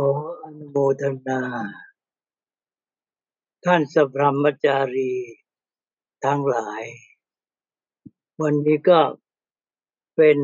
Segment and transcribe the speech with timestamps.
[0.00, 0.10] ขอ
[0.44, 1.40] อนุโมทนา
[3.64, 5.12] ท่านสัพพมจารี
[6.24, 6.82] ทั้งหลาย
[8.42, 9.00] วันนี้ก็
[10.16, 10.38] เป็น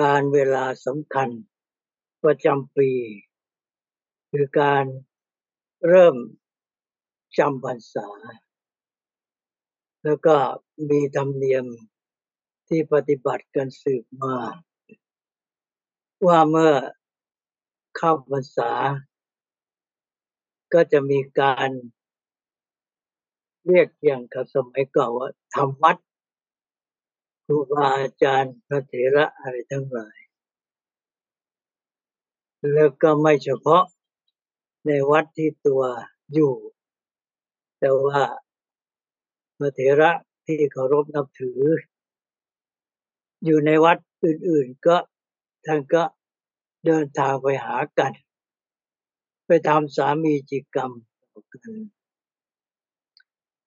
[0.00, 1.28] การเวลาสำคัญ
[2.24, 2.90] ประจำปี
[4.30, 4.84] คือการ
[5.88, 6.16] เริ่ม
[7.38, 8.08] จำพรรษา
[10.04, 10.36] แล้วก็
[10.90, 11.66] มีธรรมเนียม
[12.68, 14.36] ที่ปฏิบัติกันสืบมา
[16.26, 16.74] ว่าเมื่อ
[18.06, 18.72] เข้าพรรษา
[20.72, 21.70] ก็จะมีการ
[23.66, 25.96] เรียกอย่างกับสมัยเก่อนว่าทำวัด
[27.44, 30.18] ครูบาอาจารย์พระเถระอะไรทั้งหลาย
[32.72, 33.84] แล้วก็ไม่เฉพาะ
[34.86, 35.82] ในวัดที่ตัว
[36.34, 36.54] อยู่
[37.78, 38.22] แต่ว่า
[39.58, 40.10] พระเถระ
[40.46, 41.60] ที่เคารพนับถือ
[43.44, 44.96] อยู่ในวัดอื่น ๆ ก็
[45.68, 46.04] ท่านก็
[46.86, 48.12] เดินทางไปหากัน
[49.46, 50.90] ไปทำสามีจิกรรม
[51.52, 51.72] กัน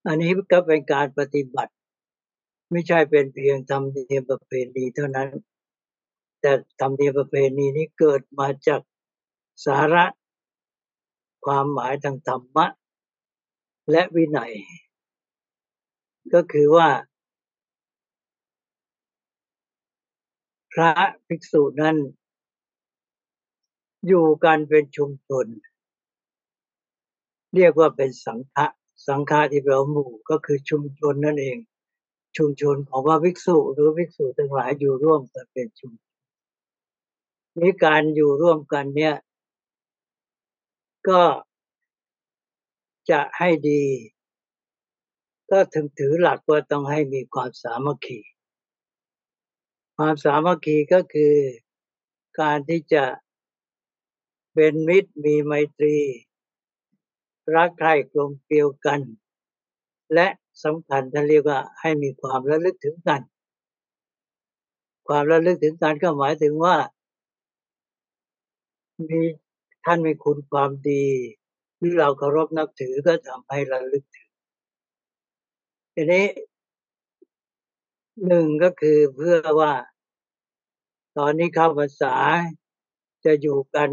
[0.08, 1.74] อันนี้ก็เป็นการปฏิบัติ
[2.72, 5.30] ไม่ใช่เป็นเพียงทำเนียมประเพณีเท่านั้น
[6.42, 8.82] แต่ทำเนียมประเพณีนี้เกิดมาจาก
[9.66, 10.06] สาระ
[11.46, 12.68] ความหมายทางธรรมะ
[13.92, 14.54] และวินัย
[16.34, 16.90] ก็คือว่า
[20.74, 20.92] พระ
[21.28, 21.98] ภิกษุนั้น
[24.08, 25.46] อยู่กันเป็นชุมชน
[27.56, 28.66] เรียกว่าเป็นสังฆะ
[29.08, 31.58] สังฆาที่แปลว่าหมู่ก็คือชุมชนนั่นเอง
[32.38, 35.92] ชุมชนของพระภิกษุหรือภิกษุทั้งหลายอยู่ร่วมกันเป็นชุม
[37.60, 39.16] นี้การอยู่ร่วมกันเนี่ย
[41.10, 41.24] ก็
[43.10, 43.84] จะให้ดี
[45.52, 48.20] ก็ถึงถือหลักว่าต้องให้มีความสามัคคี
[49.98, 51.34] ความสามัคคีก็คือ
[52.40, 53.04] การที่จะ
[54.60, 55.98] เป็นมิตรมีไมตรี
[57.56, 59.02] รักใคร่กลมเกลียวกัน
[60.14, 60.28] และ
[60.64, 63.22] สำคัญท่านเรียกว่าให้มีความระลึกถึงกัน
[65.08, 66.76] ความระลึกถึงกันก็หมายถึงว่า
[69.10, 69.22] มี
[69.86, 71.06] ท่านมีคุณความดี
[71.78, 74.30] ที่เราเคารพนับถือก็ทำให้ระลึกถึง
[75.94, 76.26] ทีนี้
[78.28, 79.74] หนึ่งก็คือเพื่อว่า
[81.18, 82.16] ตอนนี้เข้าภาษา
[83.26, 83.90] จะอยู่กัน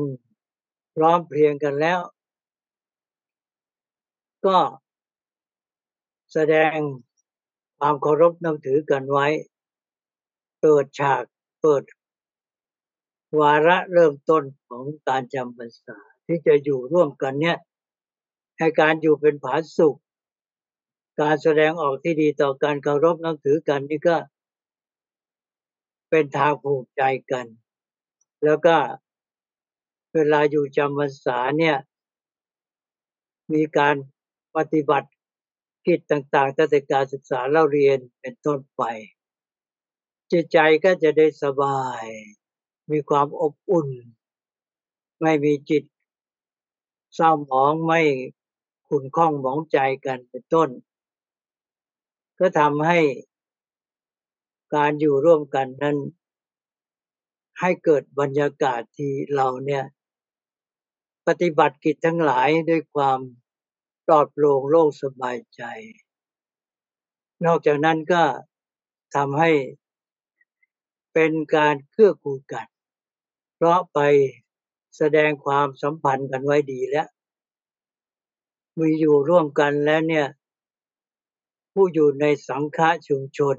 [0.95, 2.01] พร้อมเพรียงกันแล้ว
[4.47, 4.59] ก็
[6.33, 6.77] แสดง
[7.79, 9.27] ความเคารพนับถือกันไว้
[10.61, 11.23] เปิดฉาก
[11.63, 11.83] เปิด
[13.41, 17.59] วาระเริ่มต้นของการจำพรรษาที่จะอยู่ร่วมกันเนี่ย
[18.59, 19.99] ให้การอยู่เป็นผาสุข
[21.21, 24.17] การแสดงออกที่ดีต่อการเคารพนับถือกันนี่ก็
[26.11, 27.03] เป็นทางผูกใจ
[27.33, 27.47] กัน
[28.45, 28.77] แล้วก็
[30.15, 31.77] เวลาอยู่จำพรรษาเนี่ย
[33.53, 33.97] มีการ
[34.57, 35.09] ปฏิบัติ
[35.87, 38.83] กิจต่างๆตั้งแต่การศึกษาเล่าเรียนเป็นต้นไป
[40.33, 42.05] จิตใจก็จะได้สบาย
[42.91, 43.89] มีความอบอุ่น
[45.21, 45.85] ไม่มีจิต
[47.15, 48.01] เศร้าหมองไม่
[48.89, 50.69] ขุ่นข้องหมองใจกันเป็นต้น
[52.39, 53.01] ก็ทำให้
[54.75, 55.97] การอยู่ร่วมกันนั้น
[57.61, 59.85] ให้เกิดบรรยากาศที่เราเนี่ย
[61.27, 63.19] ปฏิบัติกิจทั้งหลายด้วยความ
[64.07, 65.63] ปลอดโปร่งโล่งสบายใจ
[67.45, 68.23] นอกจากนั้นก็
[69.15, 69.53] ทำให้
[71.13, 72.67] เป็นการเกื้อกูลกัน
[73.57, 73.99] เพราะไป
[74.97, 77.09] แสดงความสัมพันธ์กันไว้ดีแล้ว
[78.79, 80.27] มีอยู่ร่วมกันแล้วเนี่ย
[81.73, 83.57] ผู้อยู่ในสังฆะชุมชน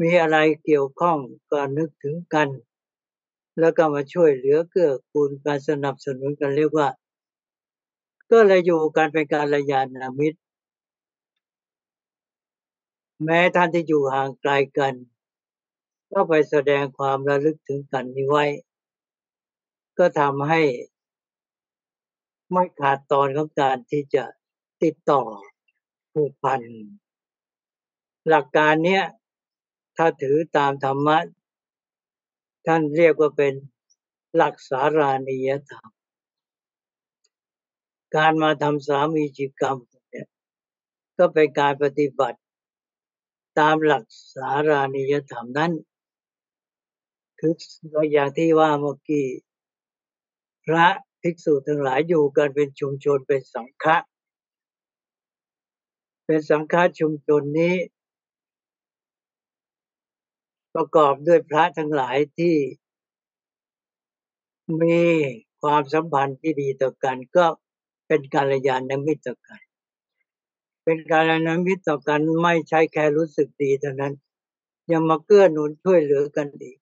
[0.00, 1.18] มีอะไรเกี่ยวข้อง
[1.50, 2.48] ก็นึกถึงกัน
[3.60, 6.88] แล้วก็มาช่วยเหลือเกื้อกูลการสนับสนุนกันเรียกว่า
[8.30, 10.38] ก็เลยอยู่กันเป็นการระยานามิตร
[13.24, 14.94] แม้ท่านที่อยู่ห่างไกลกัน
[16.12, 18.44] ก็ไปแสดงความระลึกถึงกันนี้ไว้
[19.98, 20.62] ก็ทำให้
[22.52, 24.24] ไม่ขาดตอนของการที่จะ
[24.82, 25.22] ติดต่อ
[26.12, 26.60] ผูกพัน
[28.28, 29.04] หลักการเนี้ย
[29.96, 31.18] ถ้าถือตามธรรมะ
[32.66, 33.54] ท่านเรียกว่าเป็น
[34.36, 35.90] หลักสารานิยธรรม
[38.16, 39.76] การมาทำสามีจิกรรม
[40.10, 40.26] เนี่ย
[41.18, 42.38] ก็เป็นการปฏิบัติ
[43.58, 44.04] ตามหลัก
[44.34, 45.72] สารานิยธรรมนั้น
[47.38, 47.52] คือ
[48.12, 49.26] อย่างที่ว่าเมื่อกี้
[50.66, 50.86] พระ
[51.22, 53.96] ภิกษุทั้งหลายอยู่กันเป็นชุมชนเป็นสังฆะ
[56.26, 57.74] เป็นสังฆะชุมชนนี้
[60.74, 62.56] ประกอบด้วยพระทั้งหลายที่
[64.82, 64.98] มี
[65.62, 67.46] ความสัมพันธ์ที่ดีต่อกันก็
[68.06, 69.60] เป็นกาลยานมิตรต่อกัน
[70.84, 74.14] เป็นกาลยานมิตรต่อกันไม่ใช่แค่รู้สึกดีเท่านั้น
[74.92, 76.78] ยังมาเกื้อหนุนช่วยเหลือกันอีก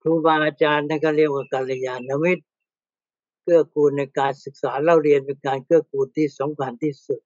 [0.00, 2.44] ครูบาอาจารย์นั่นก็เรียกว่ากาลยานมิตร
[3.42, 7.20] เกื้อกูลในการศึกษาเล่าเรียนเป็นการเกื้อกูลที่สำคัญที่สุด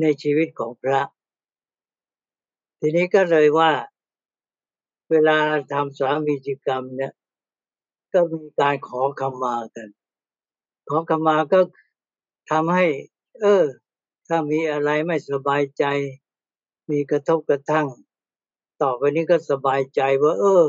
[0.00, 1.00] ในชีวิตของพระ
[2.80, 3.70] ทีนี้ก็เลยว่า
[5.10, 5.38] เวลา
[5.72, 7.12] ทำสามีจิกรรมเนี่ย
[8.12, 9.88] ก็มีการขอขมากัน
[10.88, 11.60] ขอขมาก็
[12.50, 12.86] ทำให้
[13.40, 13.64] เออ
[14.28, 15.84] ถ้ามีอะไรไม่สบายใจ
[16.90, 17.88] มีกระทบกระทั่ง
[18.82, 20.64] ต่อไปนี้ก็สบายใจว่า เออ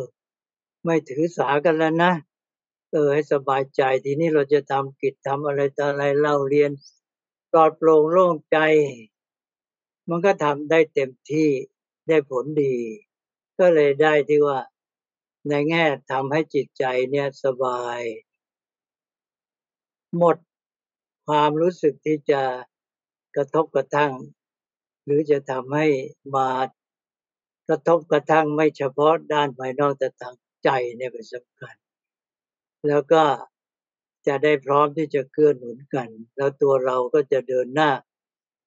[0.85, 2.13] ไม่ถือสากันแล้วนะ
[2.91, 6.71] เออ ให้สบายใจทีนี้เราจะทำกิจทำอะไรต่ออะไรเล่าเรียน
[7.51, 8.57] ปลอดโปร่งโล่งใจ
[10.09, 11.49] มันก็ทำได้เต็มที่
[12.07, 12.75] ได้ผลดี
[13.59, 14.59] ก็เลยได้ที่ว่า
[15.49, 17.99] ในแง่ทำให้จิตใจเนี่ยสบาย
[20.17, 20.37] หมด
[21.27, 22.41] ความรู้สึกที่จะ
[23.35, 24.13] กระทบกระทั่ง
[25.05, 25.87] หรือจะทำให้
[26.35, 26.49] มา
[27.67, 31.75] กระทบกระทั่งไม่เฉพาะด้านภายนอกแต่ทางใจเนี่ยเป็นสำคัญ
[32.87, 33.23] แล้วก็
[34.27, 37.91] จะได้พร้อมที่จะเกื้อหนุนกัน แล้วตัวเราก็จะเดินหน้า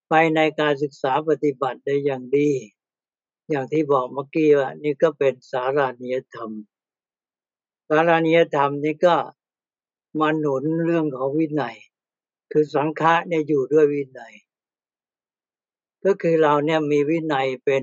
[0.09, 2.51] ไปในการศึกษาปฏิบัติได้อย่างดี
[3.51, 6.51] อย่างที่บอกเมื่อกี้ว่านี่ก็เป็นสารานิยธรรม
[7.89, 9.17] สารานิยธรรมนี่ก็
[10.21, 11.77] มาหนุนเรื่องของวินัย
[12.53, 14.35] คือสังฆะเนี่ยอยู่ด้วยวินัย
[16.05, 17.83] ก็คือเราเนี่ยมีวินัยเป็น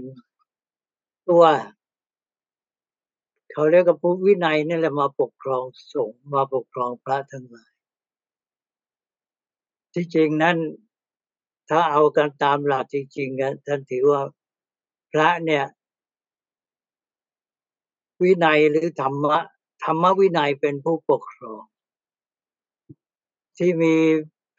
[1.29, 1.43] ตัว
[3.51, 5.63] เขาเรียกกับผู้วินัยนี่แหละมาปกครอง
[5.93, 7.71] สงฆ์มาปกครองพระทั้งหลาย
[9.93, 10.57] ที่จริงนั้น
[11.69, 14.21] ถ้าเอากันตามหลักจริงๆกันท่านถือว่า
[15.11, 15.65] พระเนี่ย
[18.21, 19.37] วินัยหรือธรรมะ
[19.83, 21.63] ธรรมวินัยเป็นผู้ปกครอง
[23.57, 23.95] ที่มี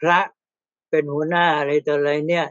[0.01, 0.19] พระ
[0.91, 2.47] เป็นหัวหน้าอะไรต่ออะไรเนี่ย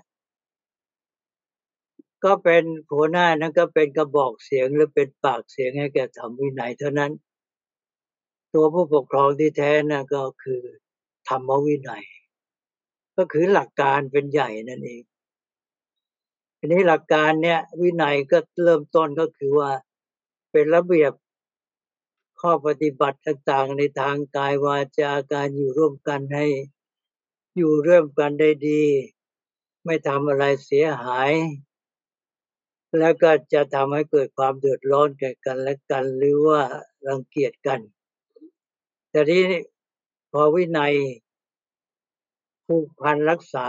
[2.24, 2.64] ก็เป็น
[2.94, 7.12] หัวหน้านั้นก็เป็นกระบอกเสียงหรือเป็นปากเสียงให้แก่ธรรมวินัยเท่านั้น
[8.54, 10.62] ตัวผู้ปกครองที่แท้นะก็คือ
[11.30, 12.06] ธรรมวินัย
[13.18, 15.04] ก็คือหลักการเป็นใหญ่นั่นเอง
[16.62, 19.72] ทีนี้หลักการเนี้ยวินัยก็เริ่มต้นก็คือว่า
[20.52, 21.14] เป็นระเบียบ
[22.42, 26.46] ข้อปฏิบัติต่างๆในทางกายวาจาการอยู่ร่วมกันให้
[27.58, 28.84] อยู่ร่วมกันได้ดี
[29.86, 31.32] ไม่ทำอะไรเสียหาย
[33.00, 36.62] แล้วก็จะทำให้เกิดความเดือดร้อนแก่กันและกัน หรือว่า
[37.08, 37.80] รังเกียจกัน
[39.12, 39.44] แต่ที่
[40.32, 40.94] พอวินัย
[42.68, 43.68] ผูกพันรักษา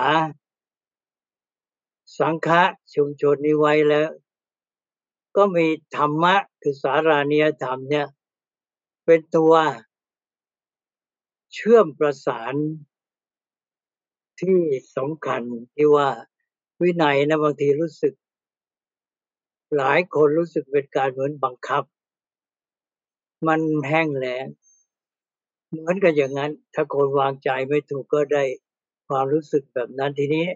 [2.19, 2.63] สังฆะ
[2.95, 4.11] ชุมชนนี้ไว้แล้ว
[5.37, 5.67] ก็มี
[5.97, 8.07] ธรรมะคือสารานิยธรรมเนี่ย
[9.05, 9.55] เป็นตัว
[11.55, 12.55] เชื่อมประสาน
[14.41, 14.59] ที่
[14.97, 15.43] สำคัญ
[15.75, 16.09] ที่ว่า
[16.81, 18.15] วินัยนะบางทีรู้สึก
[19.77, 21.85] หลายคนรู้สึกเป็นการเหมือนบังคับ
[23.47, 24.47] มันแห้งแล้ง
[25.69, 28.45] เหมือนกันอย่างนั้น ถ้าคนวางใจไม่ถูกก็ได้
[29.09, 30.47] ความรู้สึกแบบนั้นทีนี้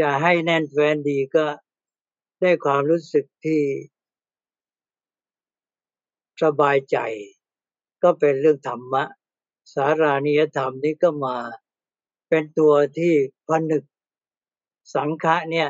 [0.00, 1.46] จะให้แน่นแฟนดีก็
[2.40, 3.62] ได้ความรู้สึกที่
[6.42, 6.98] สบายใจ
[8.02, 9.04] ก็เป็นเรื่องธรรมะ
[9.74, 11.36] สารานิยธรรมนี้ก็มา
[12.28, 13.14] เป็นตัวที่
[13.48, 13.84] ผนึก
[14.94, 15.68] สังฆะเนี่ย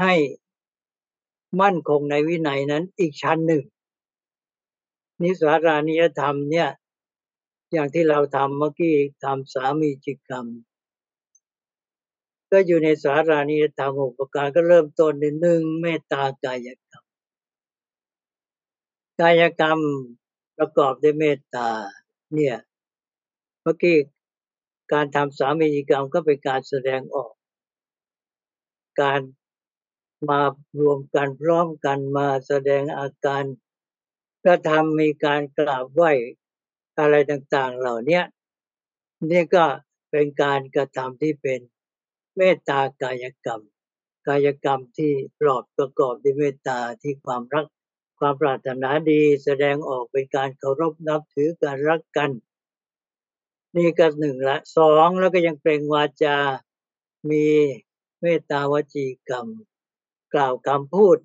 [0.00, 0.14] ให้
[1.60, 3.62] มั่นคงในวินัยนั้นอีกชั้นหนึ่ง
[5.22, 6.68] นิสารานิยธรรมเนี่ย
[7.72, 10.46] อย่างที่เราทำเมื่อกี้ทำสามีจิกรรม
[12.54, 17.04] ก็อยู่ในสารานิยธรรมหกประการก็เริ่มต้นในหนึ่งเมตตากายกรรม
[19.20, 19.78] กายกรรม
[20.58, 21.68] ประกอบด้วยเมตตา
[22.34, 22.56] เนี่ย
[23.62, 23.98] เมื่อกี้
[24.92, 27.32] การทำสามีกรรมก็เป็นการแสดงออก
[29.00, 29.20] การ
[30.30, 30.40] มา
[30.80, 33.44] รวมกันพร้อมกันมาแสดงอาการ
[34.44, 36.12] กระทำมีการกราบไหว้
[36.98, 38.20] อะไรต่าง ๆ เหล่านี้
[39.30, 39.64] นี่ก็
[40.10, 41.60] เป็นการกระทำที่เป็น
[42.36, 43.60] เมตตากายกรรม
[44.28, 47.66] กายกรรมที่ปลอบประกอบด้วยเมตตาที่ความรัก
[48.18, 52.30] ความปรารถนาดีแสดงออกเป็นการเคารพนับถือการรักกัน
[53.76, 56.38] นี่ก็หนึ่งละสองแล้วก็ยังเปล่งวาจา
[57.30, 57.46] มี
[58.22, 59.46] เมตตาวจีกรรม
[60.34, 61.18] กล่าวคำพูด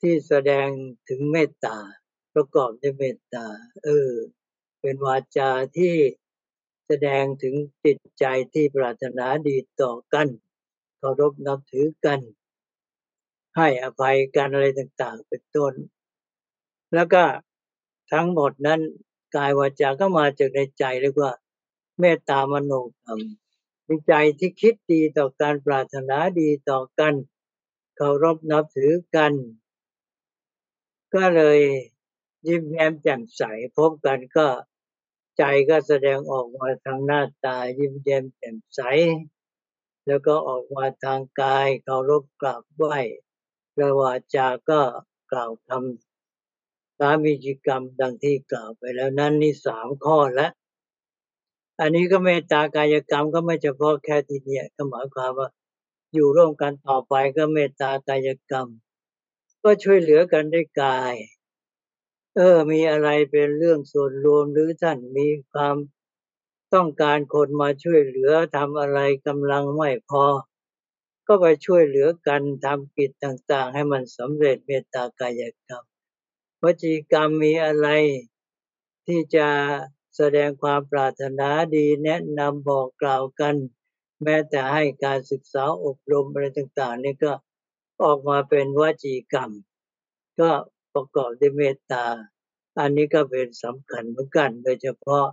[0.00, 0.68] ที่แสดง
[1.08, 1.76] ถึงเมตตา
[2.34, 3.46] ประกอบด้วยเมตตา
[3.84, 4.10] เออ
[4.80, 5.94] เป็นวาจาที่
[6.86, 10.28] แสดงถึงจิตใจที่ปรารถนาดีต่อกัน
[10.98, 12.20] เคารพนับถือกัน
[13.56, 15.72] ให้อภัยกันอะไรต่างๆ เป็นต้น
[16.94, 17.24] แล้วก็
[18.12, 18.80] ทั้งหมดนั้น
[19.36, 21.32] กายวาจาก็มาจากในใจเรียกว่า
[21.98, 23.20] เมตตามโนกรรม
[23.88, 27.14] มีใจที่คิดดีต่อการปรารถนาดีต่อกัน
[27.96, 29.32] เคารพนับถือกัน
[31.14, 31.60] ก็เลย
[32.46, 33.42] ยิ้มแย้มแจ่มใส
[33.76, 34.46] พบกันก็
[35.38, 38.80] ใจก็แสดงออกมาทางหน้าตายิ้มแย้มแจ่มใส
[40.06, 42.96] แล้วก็ออกมาทางกายเคารพกราบไหว้
[43.76, 44.80] และวาจาก็
[45.32, 50.52] กล่าวคำสามีจิกรรมดังที่กล่าวไปแล้วนั้นนี่สามข้อแล้ว
[51.80, 55.48] อันนี้ก็เมตตากายกรรมก็ไม่เฉพาะแค่ทีเนี้ยก็หมายความว่า
[56.14, 58.68] อยู่ร่วมกันต่อไปก็เมตตากายกรรม
[59.62, 61.14] ก็ช่วยเหลือกันด้วยกาย
[62.36, 65.76] เออ มีอะไรเป็นเรื่องส่วนรวมหรือท่านมีความ
[66.74, 70.24] ต้องการคนมาช่วยเหลือทำอะไรกำลังไม่พอ
[71.26, 75.84] ก็ไปช่วยเหลือกันทำกิจต่างๆ ให้มันสำเร็จเมตตากายกรรม
[76.62, 77.88] วจีกรรมมีอะไร
[79.06, 79.48] ที่จะ
[80.16, 83.54] แสดงความปรารถนาดีแนะนำบอกกล่าวกัน
[84.22, 87.32] แม้แต่ให้การศึกษาอบรมอะไรต่างๆนี่ก็
[88.04, 89.50] ออกมาเป็นวจีกรรม
[90.40, 90.50] ก็
[90.96, 92.04] ประกอบด้วยเมตตา
[92.78, 95.26] อันนี้ก็เป็นสำคัญเหมือนกัน โดยเฉพาะ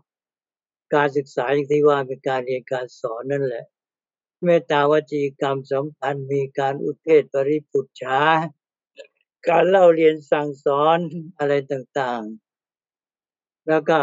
[0.93, 3.65] การศึกษาอย่างที่ว่าเป็นการเรียนการสอนนั่นแหละ
[4.43, 8.20] เมตตาวจีกรรมสำคัญมีการอุเทศปริปุจฉา
[9.48, 10.98] การเล่าเรียนสั่งสอน
[11.38, 14.00] อะไรต่างๆ แล้วก็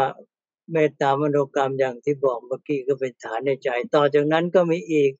[0.71, 5.11] เมตตามโนกรรมอย่างที่บอกเมื่อกี้ก็เป็นฐานในใจ ต่อจากนั้นก็มีอีก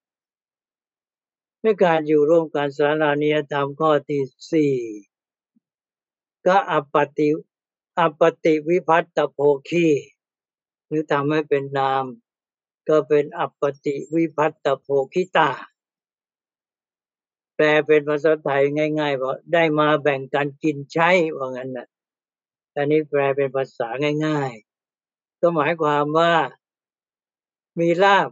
[1.62, 4.22] ในการอยู่ร่วมกันสาราณียธรรมข้อที่
[4.52, 4.74] สี่
[6.46, 7.30] ก็ อัปปฏิ
[8.00, 9.88] อัปปฏิวิภัตตโภคี
[10.88, 12.06] หรือทำให้เป็นนาม
[12.90, 15.52] ก็เป็น อัปปฏิวิภัตตโภคิตา
[17.56, 18.64] แปลเป็นภาษาไทย
[19.00, 21.88] ง่ายๆว่าได้มาแบ่งกันกินใช้ว่างั้นนะ
[22.76, 23.88] อันนี้แปลเป็นภาษา
[24.26, 24.52] ง่าย
[24.98, 26.34] ๆ ก็หมายความว่า
[27.80, 28.30] มีลาบ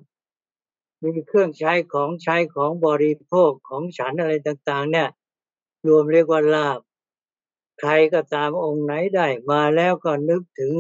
[1.04, 5.10] มีเครื่องใช้ของใช้ของบริโภคของฉันอะไรต่าง ๆ เนี่ย
[5.88, 6.80] รวมเรียกว่าลาบ
[7.80, 10.76] ใครก็ตามองค์ไหนได้มาแล้วก็นึกถึง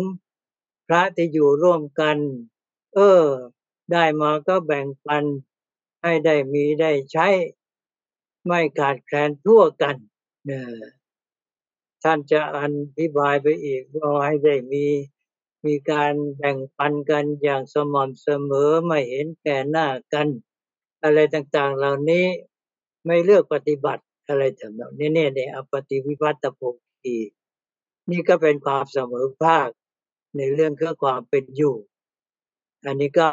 [0.87, 2.17] พระที่อยู่ร่วมกัน
[2.95, 3.23] เออ
[3.91, 5.23] ได้มาก็แบ่งปัน
[6.03, 7.27] ให้ได้มีได้ใช้
[8.45, 9.95] ไม่ขาดแคลนทั่วกัน
[10.45, 10.61] เนี่
[12.03, 12.57] ท่านจะอ
[12.99, 14.85] ธิบายไปอีกว่าให้ได้มี
[15.65, 20.27] มีการแบ่งปันกันอย่างสม่ำเสมอไม่เห็นแก่หน้ากัน
[21.03, 22.25] อะไรต่างๆ เหล่านี้
[23.05, 26.61] ไม่เลือกปฏิบัติอะไรทำนองนี้เนี่ยเนี่ยปฏิวิวัตโภ
[27.01, 27.17] คี
[28.11, 29.69] นี่ก็เป็นความเสมอภาค
[30.37, 31.75] ในเรื่องเครื่องความเป็นอยู่
[32.85, 33.29] อันนี้ก็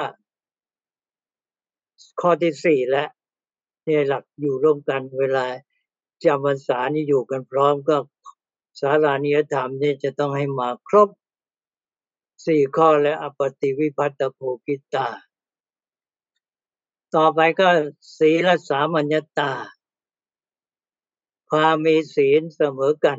[2.20, 3.08] ข้อที่สี่แล้ว
[3.84, 5.46] เนี่ยหลักอยู่ร่วมกันเวลา
[6.24, 7.96] จำพรรษานี่อยู่กันพร้อมก็
[8.80, 11.08] สารานิยธรรมนี่จะต้องให้มาครบ
[12.46, 15.08] สี่ข้อและอปติวิพัตโภกิตา
[17.14, 17.68] ต่อไปก็
[18.18, 19.52] ศีลสามัญญตา
[21.50, 23.18] ความมีศีลเสมอกัน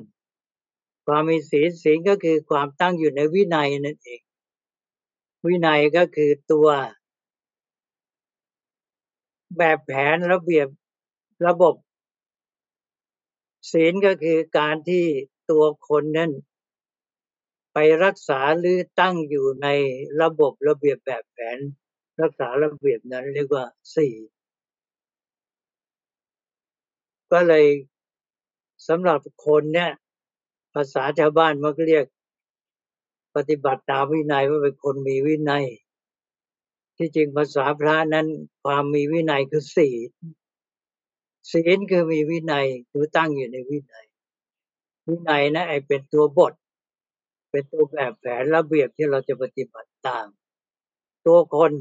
[1.09, 4.21] ความมีศีลศีลก็คือความตั้งอยู่ในวินัยนั่นเอง
[5.45, 6.67] วินัยก็คือตัว
[9.57, 10.67] แบบแผนระเบียบ
[11.47, 11.75] ระบบ
[13.71, 15.05] ศีลก็คือการที่
[15.51, 16.31] ตัวคนนั้น
[17.73, 19.67] ไปรักษาหรือตั้งอยู่ใน
[20.21, 21.57] ระบบระเบียบแบบแผน
[22.21, 24.13] รักษาระเบียบนั้นเรียกว่าสี่
[27.31, 27.65] ก็เลย
[28.87, 29.91] สำหรับคนเนี่ย
[30.77, 32.05] ภาษาชาวบ้านมันก็เรียก
[33.35, 35.65] ปฏิบัติตามวินัยว่าเป็นคนมีวินัย
[36.97, 38.27] ที่จริงภาษาพระนั้น
[38.63, 40.09] ความมีวินัยคือศีล
[41.51, 44.05] ศีลคือมีวินัยคือตั้งอยู่ในวินัย
[45.07, 46.53] วินัยนะไอเป็นตัวบท
[47.51, 50.27] เป็นตัวแบบแผนระเบียบที่เราจะปฏิบัติตาม
[51.25, 51.71] ตัวคน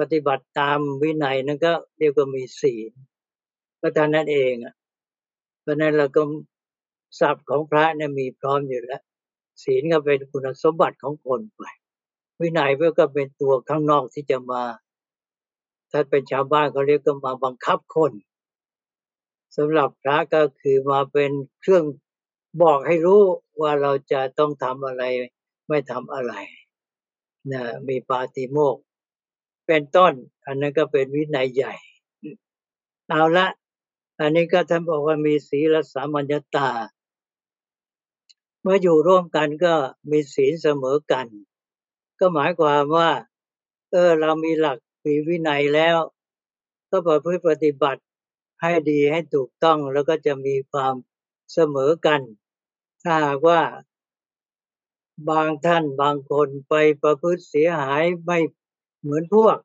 [0.00, 2.92] ปฏิบัติตามวินัยนั้นก็เรียกว่ามีศีล
[3.80, 4.74] ก็เท่านั้นเองอะ
[5.62, 6.22] เพราะนั้นเราก็
[7.20, 9.02] ศัพท์ของพระเนี่ยมีพร้อมอยู่แล้ว
[9.62, 11.62] ศีลก็เป็นคุณสมบัติของคนไป
[12.40, 14.62] วินัยเพื่อก็เป็นตัวข้างนอกที่จะมา
[15.90, 18.12] ถ้าเป็นชาวบ้านเขาเรียกก็มาบังคับคน
[19.56, 21.84] สำหรับพระก็คือมาเป็นเครื่อง
[22.62, 23.22] บอกให้รู้
[23.60, 25.02] ว่าเราจะต้องทำอะไร
[25.68, 26.34] ไม่ทำอะไร
[27.52, 28.76] นะมีปาติโมก
[29.66, 30.12] เป็นต้น
[30.46, 31.74] อันนั้นก็เป็นวินัยใหญ่
[33.08, 33.48] เอาละ
[34.20, 36.68] อันนี้ก็ท่านบอกว่ามีศีลสามัญญตา
[38.62, 39.74] เมื่ออยู่ร่วมกันก็
[40.10, 41.26] มีศีลเสมอกัน
[42.20, 43.10] ก็หมายความว่า
[43.92, 45.96] เออเรามีหลักมีวินัยแล้ว
[46.90, 48.02] ก็ประพฤติปฏิบัติ
[48.62, 50.94] ให้ดีให้ถูกต้องแล้วก็จะมีความ
[51.52, 52.20] เสมอกัน
[53.02, 53.60] ถ้าหากว่า
[55.30, 58.38] บางท่านบางคนไปประพฤติเสียหายไม่
[59.00, 59.58] เหมือนพวก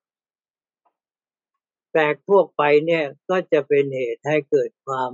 [1.92, 5.12] แปลกพวกไปเนี่ยก็จะเป็นเหตุให้เกิดความ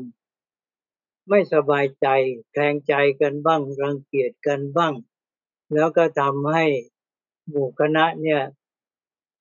[1.30, 2.08] ไม่สบายใจ
[2.52, 4.94] แคลงใจกันบ้าง รังเกียจกันบ้าง
[5.74, 6.66] แล้วก็ทำให้
[7.50, 8.42] หมู่คณะเนี่ย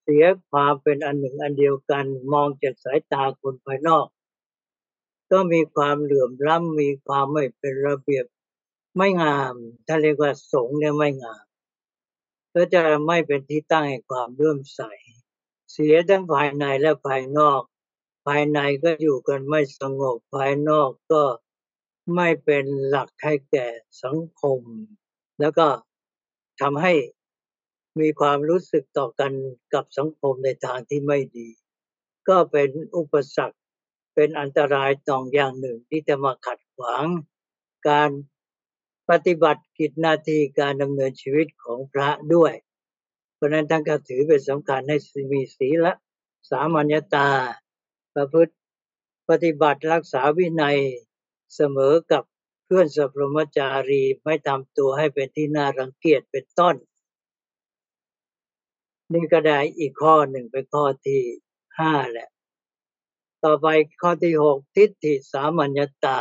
[0.03, 4.07] เสียความเป็นอันหนึ่งอันเดียวกันมองจากสายตาคนภายนอก
[5.31, 8.27] ก็มีความเหลื่อมล้ำมีความไม่เป็นระเบียบ
[8.97, 9.55] ไม่งาม
[9.87, 11.45] ถ้าเรียกว่าสงเนี่ยไม่งาม
[12.55, 14.81] ก็จะไม่เป็นที่ตั้งแห่งความเลื่อมใส
[15.73, 17.63] เสียทั้งภายในและภายนอก
[18.27, 21.23] ภายในก็อยู่กันไม่สงบภายนอกก็
[22.15, 23.67] ไม่เป็นหลักให้แก่
[24.03, 24.61] สังคม
[25.41, 25.67] แล้วก็
[26.61, 26.95] ทำให้
[28.01, 29.33] มีความรู้สึกต่อกัน
[29.75, 31.49] กับสังคมในทางที่ไม่ดี
[32.29, 33.59] ก็เป็นอุปสรรค
[34.15, 37.05] เป็นอันตรายต่องอย่างหนึ่งที่จะมาขัดขวาง
[37.89, 38.11] การ
[39.11, 42.53] ปฏิบัติกิจหน้าที่การดำเนินชีวิตของพระด้วย
[43.35, 44.97] เพราะนั้นท่านก็ถือเป็นสำคัญให้
[45.33, 45.87] มีศีล
[46.51, 47.29] สามัญตา
[48.15, 48.55] ประพฤติ
[49.29, 50.79] ปฏิบัติรักษาวินัย
[51.55, 52.23] เสมอกับ
[52.65, 56.77] เพื่อนสัพรมจารีไม่ทำตัวให้เป็นที่น่ารังเกียจเป็นต้น
[59.13, 61.21] นี่ก็ได้อีกข้อหนึ่งเป็นข้อที่
[61.79, 62.29] ห้าแหละ
[63.45, 63.67] ต่อไป
[64.03, 66.21] ข้อที่หกทิฏฐิสามัญตา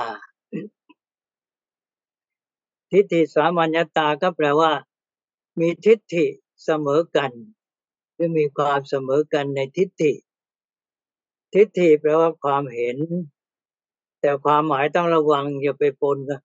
[2.91, 4.71] ทิฏฐิสามัญตาก็แปลว่า
[5.59, 6.25] มีทิฏฐิ
[6.63, 7.31] เสมอกัน
[8.13, 10.13] หรือมีความเสมอกันในทิฏฐิ
[11.53, 12.97] ทิฏฐิแปลว่าความเห็น
[14.21, 16.41] แต่ความหมายต้องระวังอย่าไปปนกัน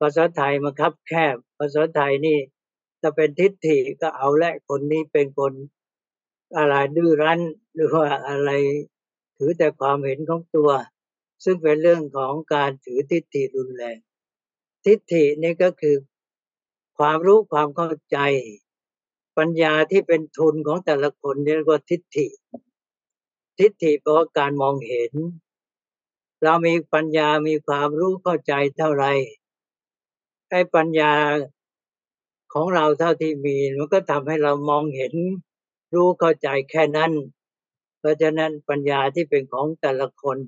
[0.00, 2.38] ภาษาไทยมันคับแคบ ภาษาไทยนี่
[3.00, 5.52] ถ้าเป็นทิฏฐิก็เอาและคนนี้เป็นคน
[6.56, 7.40] อะไรดื้อรั้น
[7.74, 8.50] หรือว่าอะไร
[9.36, 10.70] ถือแต่ความเห็นของตัว
[11.44, 13.98] ซึ่งเป็นเรื่องของการถือทิฏฐิรุนแรง
[14.84, 15.96] ทิฏฐินี่ก็คือ
[16.98, 18.18] ความรู้ความเข้าใจ
[19.38, 22.26] ปัญญาที่เป็นทุนของแต่ละคนเรียกว่าทิฏฐิ
[23.58, 25.12] ทิฏฐิแปลว่าการมองเห็น
[26.44, 29.04] เรามีปัญญามีความรู้เข้าใจเท่าไร
[30.50, 31.12] ไอ้ปัญญา
[32.52, 35.14] ของเราเท่าที่มีมันก็ทำให้เรามองเห็น
[35.94, 37.12] รู้เข้าใจแค่นั้น
[37.98, 40.38] เพราะฉะนั้นปัญญาที่เป็นของแต่ละคน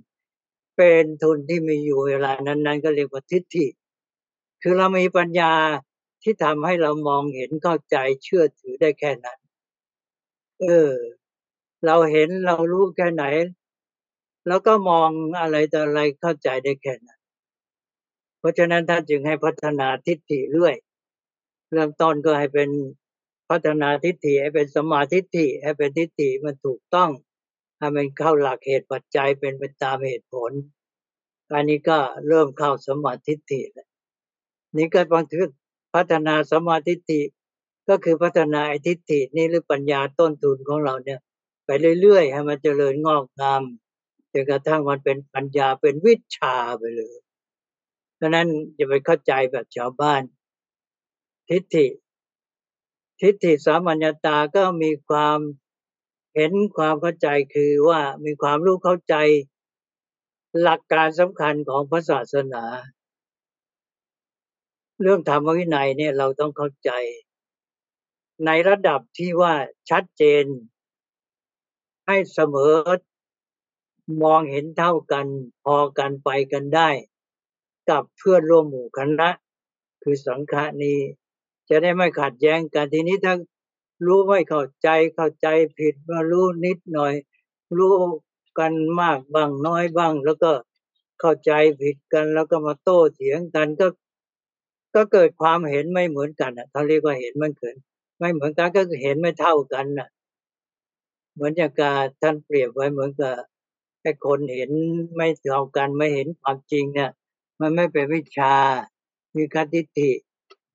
[0.77, 3.67] เป็นทุนที่มีอยู่เวลานั้นๆ ก็เรียกว่าทิฏฐิ
[4.63, 5.53] คือเรามีปัญญา
[6.23, 9.39] ที่ทำให้เรามองเห็นเข้าใจเชื่อถือได้แค่นั้น
[10.61, 10.93] เออ
[11.87, 13.25] เราเห็นเรารู้แค่ไหน
[14.47, 17.21] แล้วก็มองอะไรต่ออะไรเข้าใจได้แค่นั้น
[18.39, 20.77] เพราะฉะนั้นท่านจึงให้พัฒนาทิฏฐิเรื่อย
[21.73, 22.71] เริ่มต้นก็ให้เป็น
[23.51, 27.11] พัฒนาทิฏฐิให้เป็นสมาทิฏฐิให้เป็นทิฏฐิมันถูกต้อง
[27.79, 30.53] ให้มันเข้าหลักเหตุปัจจัยเป็นไปตามเหตุผล
[31.55, 33.89] อันนี้ก็เริ่มเข้าสมาทิฏฐิแล้ว
[34.77, 35.35] นี่ก็บางที
[35.95, 37.21] พัฒนาสมาธิิ
[37.89, 41.21] ก็คือพัฒนาไอทิฏฐินี่หรือปัญญาต้นทุนของเราเนี่ย
[41.67, 43.63] ไปเรื่อยๆให้มันเจริญงอกงาม
[44.43, 47.17] นกระทั่งมันเป็นปัญญาเป็นวิชาไปเลย
[48.21, 50.23] ดังนั้นอย่าไปเข้าใจแบบชาวบ้าน
[51.49, 51.87] ทิฏฐิ
[53.21, 55.39] ทิฏฐิสามัญญาตาก็มีความ
[56.35, 59.15] เห็นความเข้าใจคือว่ามีความรู้เข้าใจ
[60.63, 62.65] หลักการสำคัญของพระศาสนา
[65.03, 66.91] เรื่องธรรมวินัยเนี่ยเราต้องเข้าใจ
[68.47, 69.55] ในระดับที่ว่า
[69.91, 70.45] ชัดเจน
[72.07, 72.73] ให้เสมอ
[74.23, 75.27] มองเห็นเท่ากัน
[75.65, 76.91] พอกันไปกันได้
[77.91, 79.31] กับเพื่อนร่วมหมู่คณะ
[80.03, 80.99] คือสังฆานี้
[81.69, 83.35] จะได้ไม่ขัดแย้งกันทีนี้ถ้า
[84.07, 85.47] รู้ไม่เข้าใจเข้าใจ
[85.79, 87.15] ผิดมารู้นิดหน่อย
[87.79, 87.93] รู้
[88.59, 90.53] กันมากบ้างน้อยบ้าง แล้วก็
[91.21, 93.87] เข้าใจผิดกันแล้วก็มาโต้เถียงกันก็
[94.95, 97.75] ก็เกิดความเห็นไม่เหมือนกันอะเขาเรียกว่าเห็นมันเกิด
[98.19, 100.09] ไม่เหมือนกันก็เห็นไม่เท่ากันน่ะ
[101.35, 103.35] เหมือนอย่างการท่านเปรียบไว้เหมือนกับ
[104.07, 104.73] ไอ้คนเห็น
[105.17, 107.11] ไม่เท่ากันไม่เห็นความจริงเนี่ย
[107.61, 108.55] มันไม่เป็นวิชา
[109.37, 110.11] มีคติทิ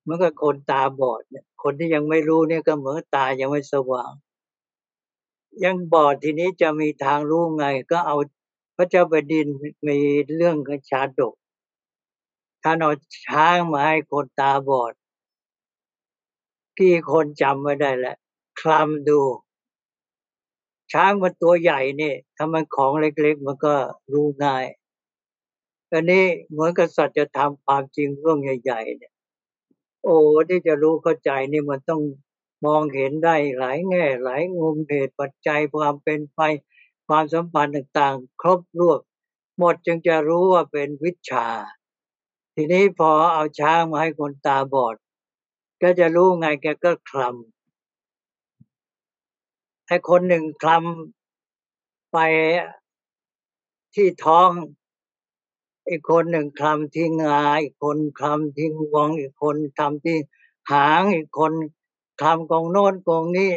[0.06, 4.12] มื่อกับคนตาบอดเนี่ยคนที่ยังไม่รู้เนี่ยก็เหมือนตายังไม่สว่าง
[5.64, 8.16] ยังบอดทีนี้จะมีทางรู้ไง ก็เอา
[8.76, 9.46] พระเจ้าแผ่นดิน
[9.88, 9.98] มี
[10.36, 11.34] เรื่องของชาดก
[12.62, 12.92] ท่านเอา
[13.24, 14.92] ช้างมาให้คนตาบอด
[16.78, 18.16] กี่คนจำไม่ได้แหละ
[18.60, 19.20] คลำดู
[20.92, 23.74] ช้างมันตัวใหญ่เนี่ยถ้ามันของเล็กๆ มันก็
[24.12, 24.64] รู้ง่าย
[25.90, 29.12] อันนี้เหมือนกับสัจธรรมความจริงเรื่องใหญ่ๆเนี่ย
[30.04, 30.16] โอ้
[30.48, 32.02] ที่จะรู้เข้าใจนี่มันต้อง
[32.66, 36.40] มองเห็นได้หลายแง่ หลายมุมเหตุปัจจัยความเป็นไป
[37.08, 39.00] ความสัมพันธ์ต่างๆ ครบรวบ
[39.58, 41.46] หมดจึงจะรู้ว่าเป็นวิชา
[42.54, 44.96] ทีนี้พอเอาช้างมาให้คนตาบอด
[45.82, 47.61] ก็จะรู้ไงแกก็คลำ
[49.92, 52.18] ไอ้คนหนึ่งคลำไป
[53.94, 54.50] ที่ท้อง
[55.88, 60.18] อีกคนหนึ่งคลำที่งา อีกคนคลำที่งวง อีกคนคลำที่
[60.72, 61.52] หาง อีกคน
[62.20, 63.52] คลำกองโน้นกองนี้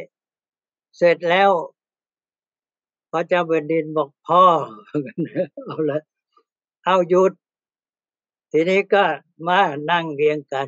[0.98, 1.52] เสร็จแล้ว
[3.12, 4.44] พระเจ้าแผ่นดินบอกพ่อ
[5.66, 6.00] เอาละ
[6.86, 7.32] เอาหยุด
[8.52, 9.04] ทีนี้ก็
[9.48, 9.60] มา
[9.92, 10.68] นั่งเรียงกัน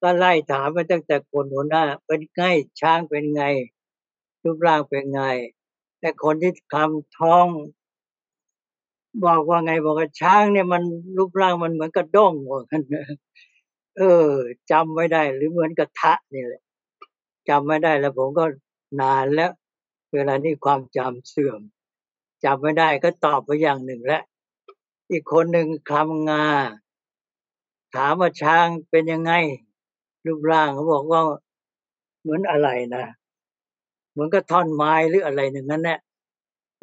[0.00, 2.42] ก็ไล่ถามมาตั้งแต่คนหัวหน้า เป็นไง
[2.80, 3.44] ช้างเป็นไง
[4.48, 5.22] รูปร่างเป็นไง
[6.00, 7.46] แต่คนที่คำท้อง
[9.24, 10.82] บอกว่าไงบอกว่าช้างเนี่ยมัน
[11.16, 12.82] รูปร่างมันเหมือนกระด้งว่ากัน
[13.98, 14.30] เออ
[14.70, 16.62] จำไม่ได้หรือเหมือนกระทะนี่แหละ
[17.48, 18.44] จำไม่ได้แล้วผมก็
[19.00, 19.50] นานแล้ว
[20.14, 21.60] เวลานี้ความจำเสื่อม
[22.44, 24.22] จำไม่ได้ก็ตอบไปอย่างหนึ่งแล้ว
[25.10, 26.46] อีกคนหนึ่งคำงา
[27.94, 29.32] ถามว่าช้างเป็นยังไง
[30.26, 31.22] รูปร่างเขาบอกว่า
[32.20, 33.04] เหมือนอะไรนะ
[34.18, 35.98] มือนกับท่อนไม้หรืออะไรหนึ่งนั้นแหละ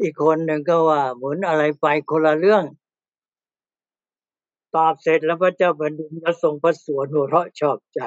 [0.01, 2.63] อีกคนหนึ่งก็ว่า เหมือนอะไรไปคนละเรื่อง
[4.75, 8.01] ตอบเสร็จแล้วพระเจ้าแผ่นดินก็ทรงพระสวนหัวเราะชอบใจ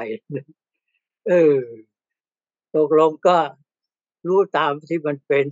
[1.28, 1.58] เออ
[2.74, 3.38] ตกลงก็
[4.26, 5.44] รู้ตามที่มันเป็น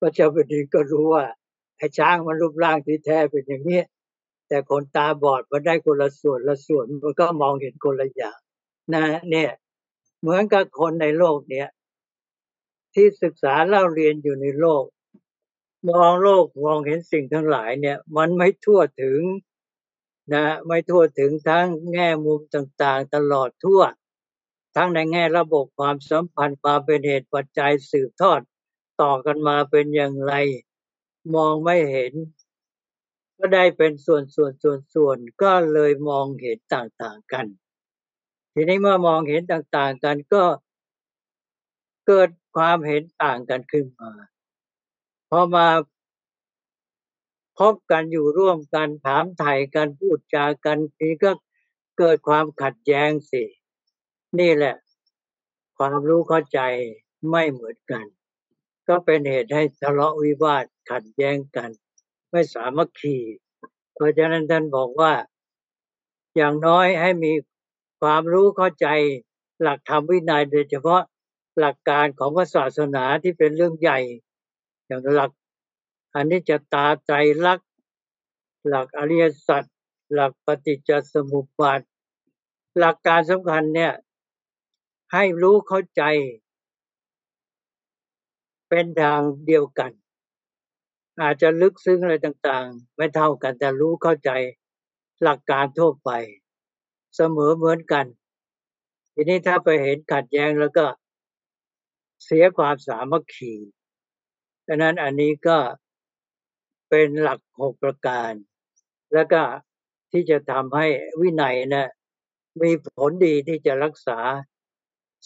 [0.00, 1.24] พระเจ้าแผ่นดินก็รู้ว่า
[1.76, 3.80] ไอ้ช้างมันรูปร่างที่แท้เป็นอย่างนี้
[4.48, 8.38] แต่คนตาบอดมันได้คนละส่วนละส่วนมันก็มองเห็นคนละอย่าง
[8.94, 9.50] นะ เนี่ย
[10.20, 11.68] เหมือนกับคนในโลกเนี่ย
[12.94, 14.84] ที่ศึกษาเล่าเรียนอยู่ในโลก
[15.90, 19.20] มองโลกมองเห็นสิ่งทั้งหลายเนี่ย มันไม่ทั่วถึง
[20.32, 23.82] นะไม่ทั่วถึงทั้งแง่มุมต่างๆ ตลอดทั่ว
[24.76, 28.40] ทั้งในแง่ระบบความสัมพันธ์ความเป็นเหตุปัจจัยสืบทอด
[29.02, 30.34] ต่อกันมาเป็นอย่างไร
[31.34, 32.12] มองไม่เห็น
[33.38, 37.46] ก็ได้เป็นส่วนส่วนส่วนส่วนก็เลยมองเห็นต่างๆกัน
[38.54, 40.44] ทีนี้เมื่อมองเห็นต่างๆกันก็
[42.06, 44.12] เกิด ความเห็นต่างกันขึ้นมา
[45.30, 45.68] พอมา
[47.58, 51.32] พบกันอยู่ร่วมกันถามไถ่กันพูดจากันทีก็
[51.98, 53.42] เกิดความขัดแย้งสิ
[54.38, 54.76] นี่แหละ
[55.78, 56.60] ความรู้เข้าใจ
[57.30, 58.04] ไม่เหมือนกัน
[58.88, 61.70] ก็เป็นเหตุให้ทะเลาะวิวาทขัดแย้งกัน
[62.30, 63.16] ไม่สามัคคี
[63.94, 65.12] เพราะฉะนั้นท่านบอกว่า
[66.36, 67.32] อย่างน้อยให้มี
[68.00, 68.86] ความรู้เข้าใจ
[69.62, 71.02] หลักธรรมวินัยโดยเฉพาะ
[71.58, 73.98] หลักการของศาสนาที่เป็นเรื่องใหญ่
[74.86, 75.30] อย่างหลัก
[76.14, 77.12] อันนี้จะตาใจ
[77.46, 77.60] รัก
[78.68, 79.64] หลักอริยสัจ
[80.14, 81.80] หลักปฏิจจสมุปบาท
[82.78, 83.92] หลักการสำคัญเนี่ย
[85.12, 86.02] ให้รู้เข้าใจ
[88.68, 89.92] เป็นทางเดียวกัน
[91.20, 94.30] อาจจะลึกซึ้งอะไรต่าง ๆ ไม่เท่ากันแต่รู้เข้าใจ
[95.22, 96.10] หลักการทั่วไป
[97.16, 98.06] เสมอเหมือนกัน
[99.14, 100.84] ทีนี้ถ้าไปเห็นขัดแย้งแล้วก็
[102.24, 103.54] เสียความสามัคคี
[104.66, 105.58] ดังนั้นอันนี้ก็
[106.88, 108.32] เป็นหลักหกประการ
[109.14, 109.42] แล้วก็
[110.12, 110.86] ที่จะทำให้
[111.20, 111.90] วินัยนะ
[112.62, 114.18] มีผลดีที่จะรักษา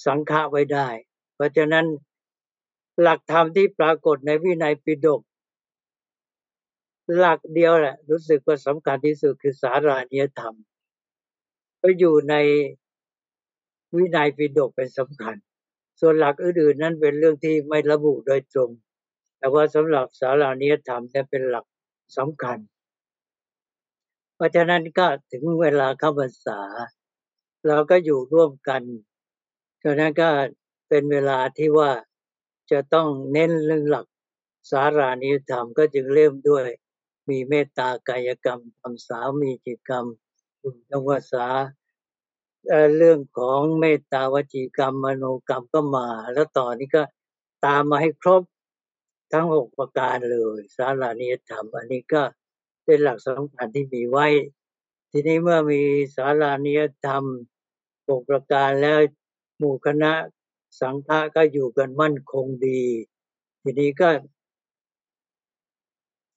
[0.05, 0.89] สังฆะไว้ได้
[1.35, 1.87] เพราะฉะนั้น
[3.01, 5.23] หลักธรรมที่ปรากฏในวินัยปิฎก
[7.17, 10.55] หลักเดียวแหละรู้สึกว่าสำคัญที่สุดคือสารานิยธรรม
[11.83, 12.35] ก็อยู่ใน
[13.97, 15.37] วินัยปิฎกเป็นสำคัญ
[16.01, 18.71] ส่วนหลักอื่นๆนั้นเป็นเรื่องที่ไม่ระบุโดยตรง
[19.39, 21.65] แต่ว่าสำหรับสารานิยธรรมเนี่ยเป็นหลัก
[22.17, 22.59] สำคัญ
[24.35, 26.61] เพราะฉะนั้นก็ถึงเวลาเข้าพรรษา
[27.67, 28.83] เราก็อยู่ร่วมกัน
[29.85, 30.29] ฉะนั้นก็
[30.89, 31.91] เป็นเวลาที่ว่า
[32.71, 34.07] จะต้องเน้นเรื่องหลัก
[34.71, 36.67] สารานิยธรรมก็จึงเริ่มด้วย
[37.29, 40.07] มีเมตตากายกรรมทำสามีจิตกรรม
[40.91, 41.47] ทวสา
[42.97, 47.03] เรื่องของเมตตาวจีกรรมมโนกรรมก็มา แล้วต่อนนี้ก็
[47.67, 48.43] ตามมาให้ครบ
[49.33, 52.23] ทั้งหกประการเลย สารานิยธรรม อันนี้ก็
[52.85, 54.27] เป็นหลักสำคัญที่มีไว้
[55.11, 55.83] ทีนี้เมื่อมี
[56.17, 57.25] สารานิยธรรม
[58.09, 58.99] หกประการแล้ว
[59.59, 60.13] หมู่คณะ
[60.81, 62.83] สังฆะก็อยู่กันมั่นคงดี
[63.63, 64.09] ทีนี้ก็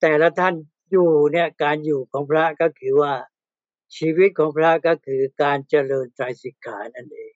[0.02, 0.54] แต่ละท่าน
[0.92, 3.14] อยู่เนี่ยการอยู่ของพระก็คือว่า
[3.98, 7.34] ชีวิตของพระก็คือการเจริญใจสิกขานั่นเอง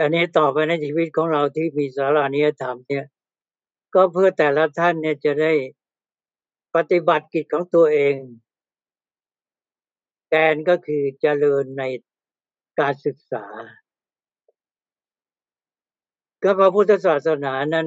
[0.00, 3.06] อันนี้ต่อไปในชีวิตของเราที่มีสารานิยธรรมเนี่ย
[3.94, 5.52] ก็เพื่อแต่ละท่านเนี่ยจะได้
[6.74, 8.14] ปฏิบัติกิจของตัวเอง
[10.28, 11.82] แกนก็คือเจริญใน
[12.80, 13.46] การศึกษา
[16.42, 17.86] ก็พระพุทธศาสนานั้น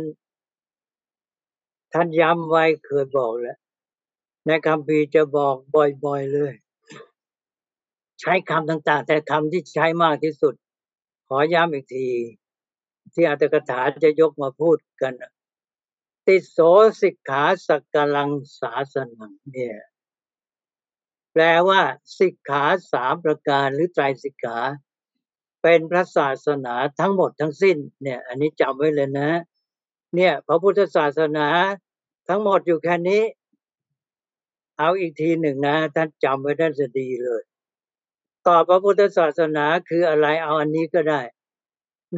[1.93, 3.57] ท่านย้ำไว้เคยบอกแล้ว
[4.47, 5.55] ในคำพีจะบอก
[6.05, 6.53] บ่อยๆเลย
[8.19, 10.53] ใช้คำต่างๆ แต่คำที่ใช้มากที่สุด
[11.27, 12.08] ขอย้ำอีกที
[13.13, 15.13] ที่อัตถกถาจะยกมาพูดกัน
[16.25, 16.58] ติโส
[17.01, 19.77] สิกขาสักกลังสาสนังเนี่ย
[21.34, 21.81] แปลว่า
[22.19, 24.58] สิกขาสามประการหรือไตรสิกขา
[25.62, 29.29] เป็นพระศาสนาทั้งหมดทั้งสิ้นเนี่ย อันนี้จำไว้เลยนะ
[30.15, 31.47] เนี่ย พระพุทธศาสนา
[32.27, 33.21] ทั้งหมดอยู่แค่นี้
[34.79, 37.41] เอาอีกทีหนึ่งนะ ท่านจำไว้ได้จะดีเลย
[38.47, 41.21] ตอบพระพุทธศาสนาคืออะไรเอาอันนี้ก็ได้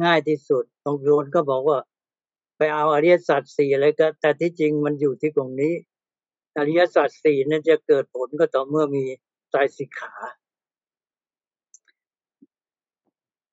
[0.02, 1.78] ง่ายที่สุดบางคนก็บอกว่า
[2.56, 5.74] ไปเอาอริยสัจสี่อะไรก็ แต่ที่จริงมันอยู่ที่ตรงนี้
[6.58, 9.04] อริยสัจสี่นั้นจะเกิดผลก็ต่อเมื่อมี
[9.50, 10.14] ใจสิกขา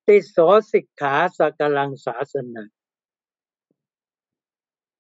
[0.08, 0.38] ติส
[0.74, 2.64] สิกขาสักลังศาสนา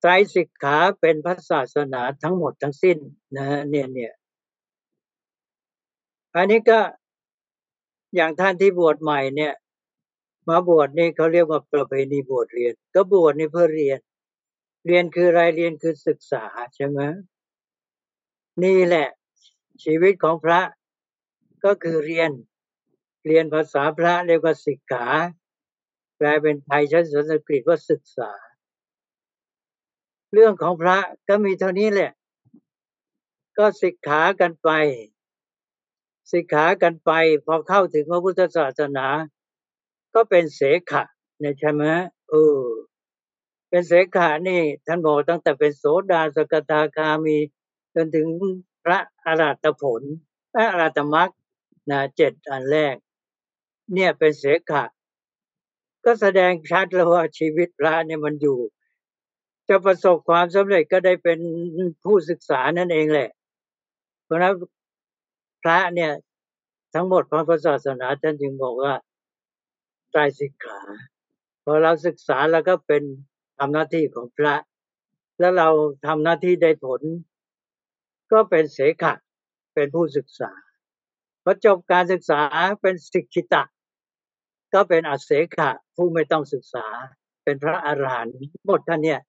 [0.05, 2.97] ตรสิกขาเป็นพระศาสนาทั้งหมดทั้งสิ้น
[3.37, 4.13] นะเนี่ยเนี่ย
[6.35, 6.79] อันนี้ก็
[8.15, 9.53] อย่างท่านที่บวชใหม่เนี่ย
[10.49, 13.99] มาบวชนี่เขาเรียกว่าประเพณีบวชเรียน ก็บวชนี่เพื่อเรียน
[14.85, 16.99] เรียนคืออะไรเรียนคือศึกษาใช่ไหม
[18.63, 19.07] นี่แหละ
[19.83, 20.61] ชีวิตของพระ
[21.65, 22.31] ก็คือเรียน
[23.27, 25.05] เรียนภาษาพระเรียกว่าศิกขา
[26.17, 28.31] แปลเป็นไทยใช้สันสกฤตว่าศึกษา
[30.33, 32.11] เรื่องของพระก็มีเท่านี้แหละ
[33.57, 34.69] ก็ศิกขากันไป
[36.31, 37.11] ศิกขากันไป
[37.45, 39.07] พอเข้าถึงพระพุทธศาสนา
[40.13, 40.61] ก็เป็นเส
[40.91, 41.03] ขะ
[41.39, 41.83] เนี่ยใช่ไหม
[42.29, 42.61] เออ
[43.69, 47.37] เป็นเสขะนี่ท่านบอกตั้งแต่เป็นโสดาสกทาคามี
[47.95, 48.27] จนถึง
[48.83, 50.01] พระอรัตผล
[50.53, 51.29] พระอรัตมรรค
[51.89, 52.95] นะเจ็ดอันแรก
[53.93, 54.83] เนี่ยเป็นเสขะ
[56.05, 58.59] ก็แสดงชัดแล้วว่าชีวิตพระเนี่ยมันอยู่
[59.69, 61.39] จะประสบความสำเร็จก็ได้เป็น
[62.03, 63.29] ผู้ศึกษานั่นเองแหละ
[64.23, 64.53] เพราะนั้น
[65.63, 66.11] พระเนี่ย
[66.93, 68.93] ทั้งหมดพระพุทธศาสนาท่านจึงบอกว่า
[70.11, 70.79] ไตรสิกขา
[71.63, 73.03] พอเราศึกษาแล้วก็เป็น
[73.57, 74.55] ทำหน้าที่ของพระ
[75.39, 75.69] แล้วเรา
[76.05, 77.01] ทำหน้าที่ได้ผล
[78.31, 79.13] ก็เป็นเสขะ
[79.73, 80.51] เป็นผู้ศึกษา
[81.43, 82.41] พอจบการศึกษา
[82.81, 83.63] เป็นสิกขิตะ
[84.73, 86.85] ก็เป็นอาเสขะผู้ไม่ต้องศึกษา
[87.43, 89.19] เป็นพระอรหันต์หมดท่านเนี่ย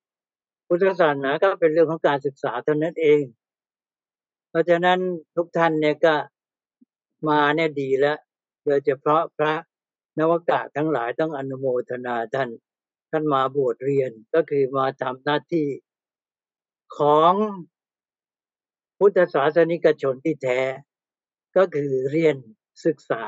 [0.67, 3.23] พุทธศาสนาก็เป็นเรื่องของการศึกษาเท่านั้นเอง
[4.51, 4.99] เพราะฉะนั้น
[5.37, 6.15] ทุกท่านเนี่ยก็
[7.29, 8.19] มาเนี่ยดีแล้ว
[8.65, 9.55] โดยเฉพาะพระ
[10.19, 12.49] นวกะทั้งหลายต้องอนุโมทนาท่าน
[13.11, 15.69] ท่านมาบวชเรียนก็คือมาทำหน้าที่
[16.99, 17.33] ของ
[18.99, 20.61] พุทธศาสนิกชนที่แท้
[21.57, 22.37] ก็คือเรียน
[22.87, 23.25] ศึกษา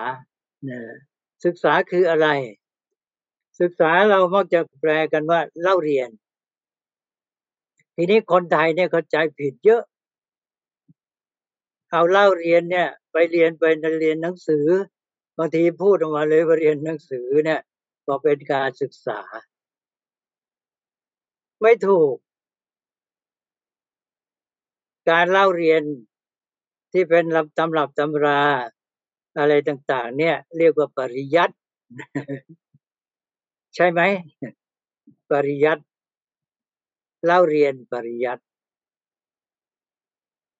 [0.64, 0.82] เนี่ย
[1.44, 2.28] ศึกษาคืออะไร
[3.60, 6.08] ศึกษาเรามักจะแปลกันว่าเล่าเรียน
[8.00, 9.82] ทีนี้คนไทยเนี่ยเข้าใจผิดเยอะ
[11.90, 13.64] เอาเล่าเรียนเนี่ย ไปเรียนไป
[14.00, 14.66] เรียนหนังสือ
[15.38, 17.60] บางทีพูดออกมาเลยว่าเรียนหนังสือเนี่ย
[18.06, 19.20] ก็เป็นการศึกษา
[21.62, 22.14] ไม่ถูก
[25.10, 25.82] การเล่าเรียน
[26.92, 28.42] ที่เป็นลำตำรับตำรา
[29.38, 31.54] อะไรต่าง ๆ เนี่ย เรียกว่าปริยัติ
[33.74, 34.00] ใช่ไหม
[35.30, 35.82] ปริยัติ
[37.26, 38.42] เล่าเรียนปริยัติ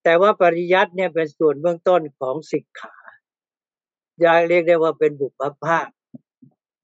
[0.02, 2.94] แต่ว่าปริยัติเนี่ยเป็นส่วนเบื้องต้นของสิกขา
[4.20, 5.88] อยากเรียกได้ว่าเป็นบุพภาค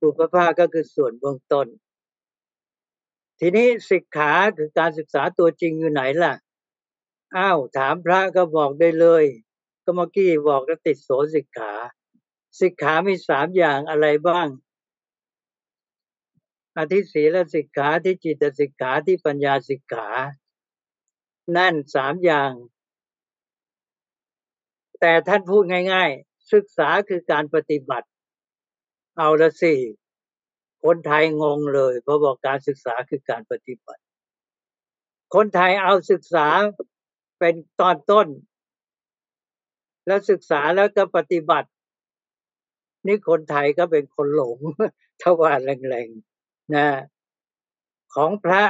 [0.00, 1.66] บุพภาคก็คือส่วนเบื้องต้น
[3.40, 6.34] ทีนี้สิกขาคือการศึกษาตัวจริงอยู่ไหนล่ะ
[7.37, 9.24] อ้าวถามพระก็บอกได้เลย
[9.84, 11.72] ก็เมื่อกี้บอกแล้วติดโสสิกขา
[12.60, 14.46] สิกขามีสามอย่างอะไรบ้าง
[16.76, 20.08] อธิศีลสิกขาที่จิตสิกขาที่ปัญญาสิกขา
[21.56, 22.52] นั่นสามอย่าง
[25.00, 28.08] แต่ท่านพูดง่าย ๆ ศึกษาคือการปฏิบัติ
[29.18, 29.74] เอาละสิ
[30.84, 34.02] คนไทยงงเลยเพราะบอกการศึกษาคือการปฏิบัติ
[35.34, 36.46] คนไทยเอาศึกษา
[37.38, 38.28] เป็นตอนต้น
[40.06, 41.68] แล้วศึกษาแล้วก็ปฏิบัติ
[43.06, 44.58] นี่คนไทยก็เป็นคนหลง
[45.22, 46.33] ทวารแรงๆ
[46.72, 46.87] นะ
[48.14, 48.62] ของพระ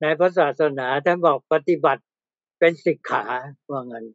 [0.00, 2.02] ในพระศาสนาท่านบอกปฏิบัติ
[2.58, 3.24] เป็นสิกขา
[3.70, 4.06] ว่างั้น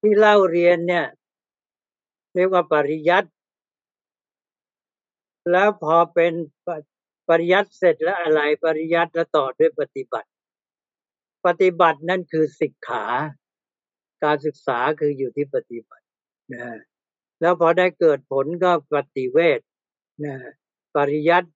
[0.00, 1.06] ที่เล่าเรียนเนี่ย
[2.34, 3.30] เรียกว่าปริยัติ
[5.50, 6.32] แล้วพอเป็น
[7.28, 10.28] ปริยัติเสร็จแล้วอะไรปริยัติแล้วต่อด้วยปฏิบัติ
[11.46, 13.04] ปฏิบัตินั่นคือศิกขา
[14.24, 16.06] การศึกษาคืออยู่ที่ปฏิบัติ
[16.54, 16.91] นะ
[17.42, 19.60] แล้วพอได้เกิดผลก็ปฏิเวท
[20.24, 20.34] นะ
[20.94, 21.50] ปริยัติ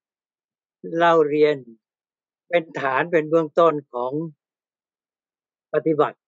[0.96, 1.56] เล่าเรียน
[2.48, 4.12] เป็นฐานเป็นเบื้องต้นของ
[5.74, 6.18] ปฏิบัติ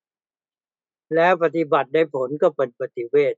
[1.15, 3.35] แล้วปฏิบัติได้ผลก็เป็นปฏิเวท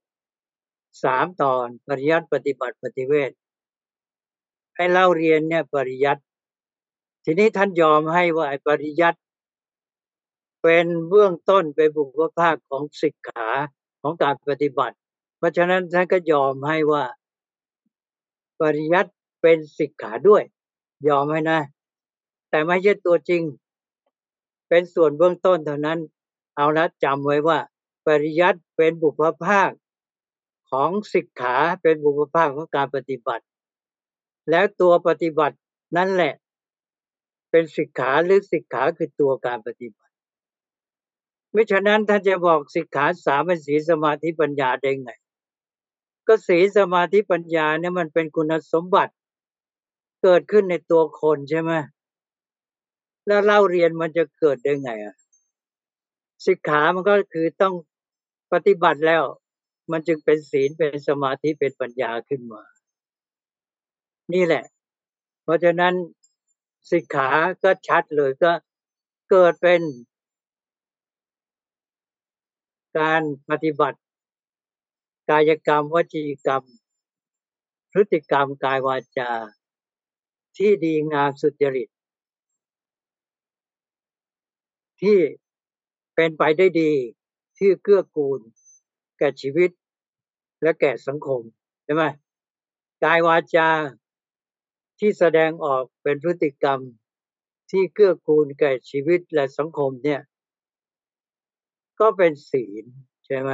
[1.02, 3.30] สามตอนปริยัติปฏิบัติปฏิเวท
[4.76, 6.22] ให้เล่าเรียนเนี่ยปริยัติ
[7.24, 9.20] ทีนี้ท่านยอมให้ว่าปริยัติ
[10.62, 13.48] เป็นเบื้องต้นเป็นบุคคลภาคของศิกขา
[14.00, 14.96] ของการปฏิบัติ
[15.40, 17.04] เพราะฉะนั้นท่านก็ยอมให้ว่า
[18.60, 20.42] ปริยัติเป็นศิกขาด้วย
[21.08, 21.60] ยอมให้นะ
[22.50, 23.42] แต่ไม่ใช่ตัวจริง
[24.68, 25.98] เป็นส่วนเบื้องต้นเท่านั้น
[26.56, 27.58] เอาละจำไว้ว่า
[28.06, 29.70] ปริยัติเป็นบุพภาค
[30.70, 33.44] ของศิกขาเป็นบุพภาคของการปฏิบัติ
[34.50, 35.56] แล้วตัวปฏิบัติ
[35.96, 36.34] นั่นแหละ
[37.50, 40.12] เป็นศิกขาหรือศิกขาคือตัวการปฏิบัติ
[41.52, 45.10] ไม่ฉะนั้นท่านจะบอกสิกขาสามเป็นสีสมาธิปัญญาได้ไง
[46.26, 49.12] ก็สีสมาธิปัญญาเนี่ยมันเป็นคุณสมบัติ
[50.22, 51.72] เกิดขึ้นในตัวคนใช่ไหม
[53.26, 55.16] แล้วเล่าเรียนมันจะเกิดได้ไงอะ
[56.46, 57.74] สิกขามันก็คือต้อง
[58.52, 59.22] ปฏิบัติแล้ว
[59.90, 62.62] มันจึงเป็นศีลเป็นสมาธิเป็นปัญญาขึ้นมา
[64.32, 64.64] นี่แหละ
[65.42, 65.94] เพราะฉะนั้น
[66.90, 67.28] สิกขา
[67.62, 68.52] ก็ชัดเลยก็
[69.30, 69.80] เกิดเป็น
[72.98, 73.98] การปฏิบัติ
[75.30, 76.62] กายกรรมวจีกรรม
[77.92, 79.30] พฤติกรรมกายวาจา
[80.56, 81.88] ที่ดีงามสุจริต
[85.00, 85.18] ที่
[86.14, 86.92] เป็นไปได้ดี
[87.58, 88.40] ที่เกื้อกูล
[89.18, 89.70] แก่ชีวิต
[90.62, 91.40] และแก่สังคม
[91.84, 92.04] ใช่ไหม
[93.04, 93.68] กายวาจา
[94.98, 96.80] ที่แสดงออกเป็นพฤติกรรม
[97.70, 100.20] ที่เกื้อกูลแก่ชีวิตและสังคมเนี่ย
[102.00, 102.84] ก็เป็นศีล
[103.26, 103.52] ใช่ไหม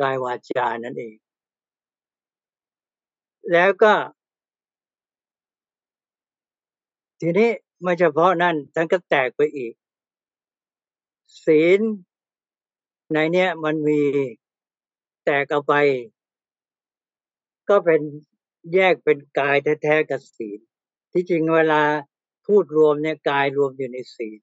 [0.00, 1.16] กายวาจานั่นเอง
[3.52, 3.94] แล้วก็
[7.20, 7.50] ทีนี้
[7.82, 9.72] ไม่เฉพาะนั่นท่านก็แตกไปอีก
[11.44, 11.80] ศีล
[13.12, 14.00] ในเนี้ยมันมี
[15.24, 15.74] แตกเอาไป
[17.68, 18.00] ก็เป็น
[18.74, 20.60] แยกเป็นกายแท้ๆกับศีล
[21.12, 21.82] ที่จริงเวลา
[22.46, 24.40] พูดรวมเนี่ยกายรวมอยู่ในศีล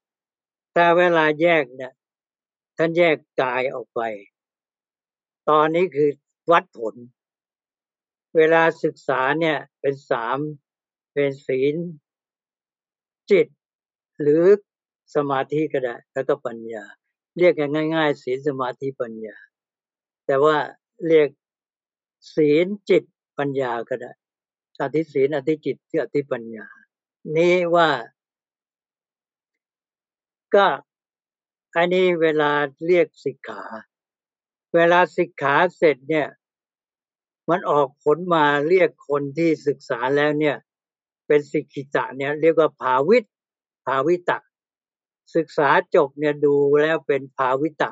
[0.74, 1.92] แต่เวลาแยกเนี่ย
[2.76, 4.00] ท่านแยกกายออกไป
[5.48, 6.10] ตอนนี้คือ
[6.52, 6.94] วัดผล
[8.36, 10.38] เวลาศึกษาเนี่ยเป็นสาม
[11.14, 11.74] เป็นศีล
[13.30, 13.46] จิต
[14.20, 14.42] หรือ
[15.14, 16.84] สมาธิก็ได้ แล้วก็ปัญญา
[17.38, 19.36] เรียกกันง่าย ๆ ศีลสมาธิปัญญา
[20.26, 20.56] แต่ว่า
[21.06, 21.28] เรียก
[22.34, 23.02] ศีลจิต
[23.38, 24.12] ปัญญาก็ได้
[24.80, 26.66] อธิศีลอธิจิตที่อธิปัญญา
[27.36, 27.90] นี้ว่า
[30.54, 30.66] ก็
[31.74, 32.50] อันนี้เวลา
[32.86, 33.62] เรียกสิกขา
[34.76, 36.28] เวลาสิกขาเสร็จเนี่ย
[37.50, 40.56] มันออกผลมาเรียกคนที่ศึกษาแล้วเนี่ย
[41.26, 43.24] เป็นสิกขิตะเนี่ยเรียกว่าภาวิต
[43.86, 44.38] ภาวิตะ
[45.36, 47.90] ศึกษาจบเนี่ยดูแล้วเป็นภาวิตะ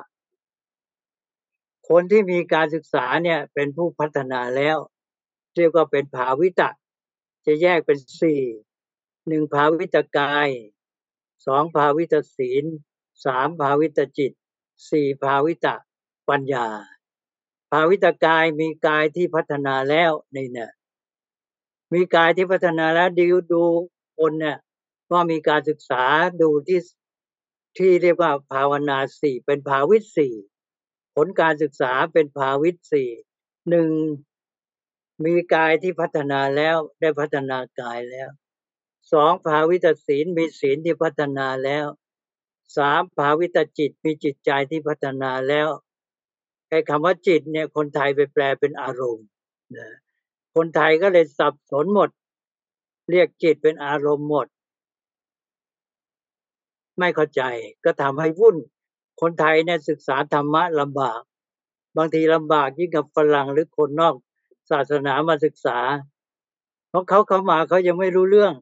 [1.89, 4.77] คนที่มีการศึกษาเนี่ยเป็นผู้พัฒนาแล้ว
[5.55, 6.69] เรียกว่าเป็นภาวิตะ
[7.45, 8.41] จะแยกเป็นสี่
[9.27, 10.49] หนึ่งภาวิตกาย
[11.45, 12.65] สองภาวิตศีล
[13.25, 14.31] สามภาวิตจิต
[14.91, 15.75] สี่ภาวิตะ
[16.29, 16.67] ปัญญา
[17.71, 20.71] ภาวิตกายมีกายที่พัฒนาแล้วนี่เนี่ย
[21.93, 23.63] มีกายที่พัฒนาแล้วดูดู
[24.17, 24.57] คนเนี่ย
[25.11, 26.03] ว่ามีการศึกษา
[26.41, 26.79] ดูที่
[27.77, 30.33] ที่เรียกว่าภาวนาสี่เป็นภาวิตสี่
[31.15, 33.09] ผลการศึกษาเป็นภาวิตสี่
[33.69, 33.89] หนึ่ง
[35.25, 38.29] มีกายที่พัฒนาแล้วได้พัฒนากายแล้ว
[39.13, 41.85] สองภาวิตศีลมีศีลที่พัฒนาแล้ว
[42.77, 45.67] สามภาวิตจิตมีจิตใจที่พัฒนาแล้ว
[46.75, 49.27] อ้คำว่าจิตเนี่ยคนไทยไปแปลเป็นอารมณ์
[49.77, 49.87] นะ
[50.55, 52.09] คนไทยก็เลยสับสนหมด
[53.11, 54.47] เรียกจิตเป็นอารมณ์หมด
[56.99, 57.41] ไม่เข้าใจ
[57.85, 58.57] ก็ทำให้วุ่น
[59.21, 61.21] คนไทยเนี่ยศึกษาธรรมะลำบาก
[61.97, 64.15] บางทีลำบากยิ่งกับฝรั่งหรือคนนอก
[64.71, 65.79] ศาสนามาศึกษา
[66.89, 68.53] เพราะเขาเข้ามาเขายังไม่รู้เรื่อง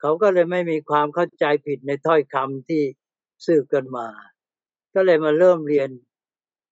[0.00, 2.82] เขาก็เลยไม่มีความเข้าใจผิดในถ้อยคำที่
[3.46, 4.06] สืบกันมา
[4.94, 5.90] ก็เลยมาเริ่มเรียน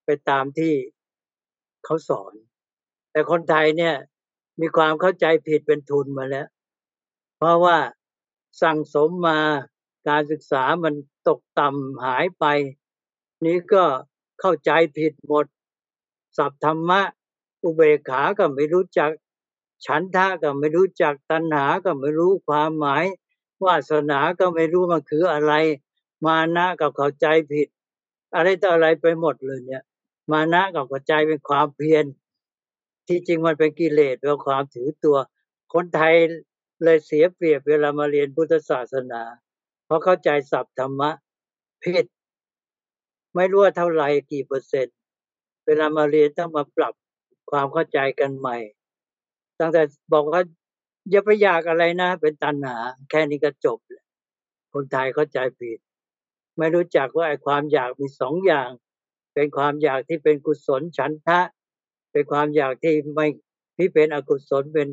[0.04, 0.74] ไปตามที่
[1.84, 2.32] เขาสอน
[3.10, 3.94] แต่คนไทยเนี่ย
[4.60, 6.46] มีความเข้าใจผิดเป็นทุนมาแล้ว
[7.36, 7.78] เพราะว่า
[8.62, 9.40] สั่งสมมา
[10.08, 10.94] การศึกษามัน
[11.28, 12.44] ตกต่ำหายไป
[13.46, 13.84] นี้ก็
[14.40, 15.46] เข้าใจผิดหมด
[16.36, 17.00] สัพธรรมะ
[17.62, 19.10] อุเบกขาก็ไม่รู้จัก
[19.86, 23.04] ฉันทะก็ไม่รู้จักตัณหาก็ไม่รู้ความหมาย
[23.64, 25.52] วาสนาก็ไม่รู้มันคืออะไร
[26.26, 27.68] มานะกับเข้าใจผิด
[28.34, 29.82] อะไรต่ออะไรไปหมดเลยเนี่ย
[30.32, 32.04] มานะกับเข้าใจเป็นความเพียร
[33.08, 35.16] ที่จริงมันเป็นกิเลสเป็นความถือตัว
[35.72, 36.14] คนไทย
[36.84, 39.22] เลยเสียเปรียบเวลามาเรียนพุทธศาสนา
[39.84, 41.10] เพราะเข้าใจศัพท์ธรรมะ
[41.82, 42.06] ผิด
[43.34, 44.96] ไม่รู้ว่าเท่าไหร่กี่เปอร์เซ็นต์
[45.66, 46.94] เวลามาเรียนต้องมาปรับ
[47.50, 48.56] ความเข้าใจกันใหม่
[49.60, 50.42] ตั้งแต่บอกว่า
[51.10, 52.76] อย่าไปอยากอะไรนะ เป็นตัณหา
[53.10, 53.78] แค่นี้ก็จบ
[54.72, 55.78] คนไทยเข้าใจผิด
[56.58, 58.70] ไม่รู้จักว่าไอ้ความอยากมีสองอย่าง
[59.34, 61.40] เป็นความอยากที่เป็นกุศลฉันทะ
[62.12, 63.26] เป็นความอยากที่ไม่
[63.76, 64.88] ที่เป็นอกุศลเป็น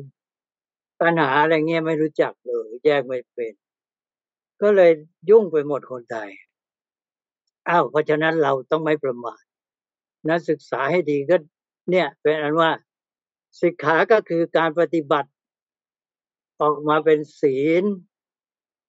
[1.00, 3.52] ตัณหาอะไรเงี้ยไม่รู้จักเลยแยกไม่เป็น
[4.62, 4.92] ก็เลย
[5.30, 6.30] ยุ่งไปหมดคนไทย
[7.68, 9.42] อ้าวเพราะฉะนั้นเราต้องไม่ประมาท
[10.30, 11.36] นักศึกษาให้ดีก็
[11.90, 12.70] เนี่ย เป็นอันว่า
[13.60, 15.30] สิกขาก็คือการปฏิบัติ
[16.60, 17.84] ออกมาเป็นศีล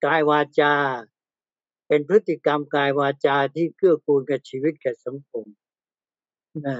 [0.06, 0.74] กายวาจา
[1.94, 5.46] เป็นพฤติกรรมกายวาจาที่เกื้อกูลกับชีวิตกับสังคม
[6.66, 6.78] นะ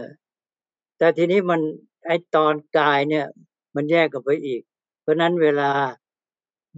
[0.98, 1.62] แต่ทีนี้มัน
[2.06, 3.26] ไอตอนกายเนี่ย
[3.76, 4.62] มันแยกกันไปอีก
[5.02, 5.72] เพราะนั้นเวลา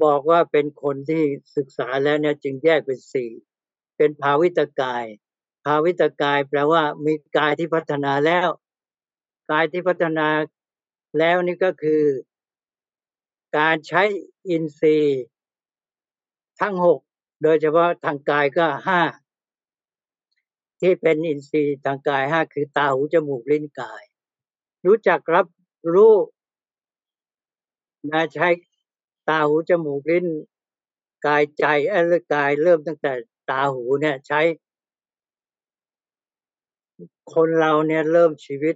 [0.03, 1.23] บอกว่าเป็นคนที่
[1.55, 3.29] ศึกษาแล้วเนี่ยจึงแยกเป็นสี่
[3.97, 5.05] เป็นภาวิตกาย
[5.65, 8.47] ภาวิตกายแปลว่ามีกายที่พัฒนาแล้ว
[9.51, 10.27] กายที่พัฒนา
[11.19, 12.03] แล้วนี่ก็คือ
[13.57, 14.03] การใช้
[14.49, 15.23] อินทรีย์
[16.61, 16.99] ทั้งหก
[17.41, 19.01] โดยเฉพาะทางกายก็ห้า
[20.79, 24.03] ที่เป็นอินทรีย์ทางกายห้าคือตาหูจมูกลิ้นกาย
[24.85, 25.47] รู้จักรับ
[25.93, 26.15] รู้
[28.11, 28.47] นะใช้
[29.29, 30.27] ตาหูจมูกลิ้น
[31.25, 33.13] กายใจเออกายเริ่มตั้งแต่
[33.49, 34.41] ตาหูเนี่ยใช้
[37.33, 38.75] คนเราเนี่ยเริ่มชีวิต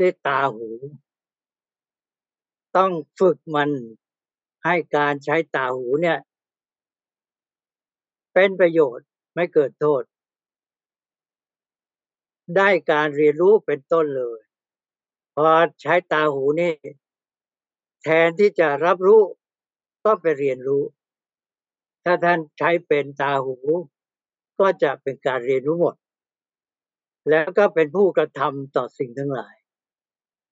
[0.00, 0.68] ด้วยตาหู
[2.76, 3.70] ต้องฝึกมัน
[4.64, 6.18] ให้การใช้ตาหูเนี่ย
[8.38, 10.02] เป็นประโยชน์ไม่เกิดโทษ
[12.56, 14.40] ได้การเรียนรู้เป็นต้นเลย
[15.36, 15.48] พอ
[15.82, 16.72] ใช้ตาหูนี่
[18.02, 19.22] แทนที่จะรับรู้
[20.04, 20.84] ก็ไปเรียนรู้
[22.04, 23.56] ถ้าท่านใช้เป็นตาหู
[24.60, 25.94] ก็จะเป็นการเรียนรู้หมด
[27.30, 29.54] แล้วก็เป็นผู้กระทำต่อสิ่งทั้งหลาย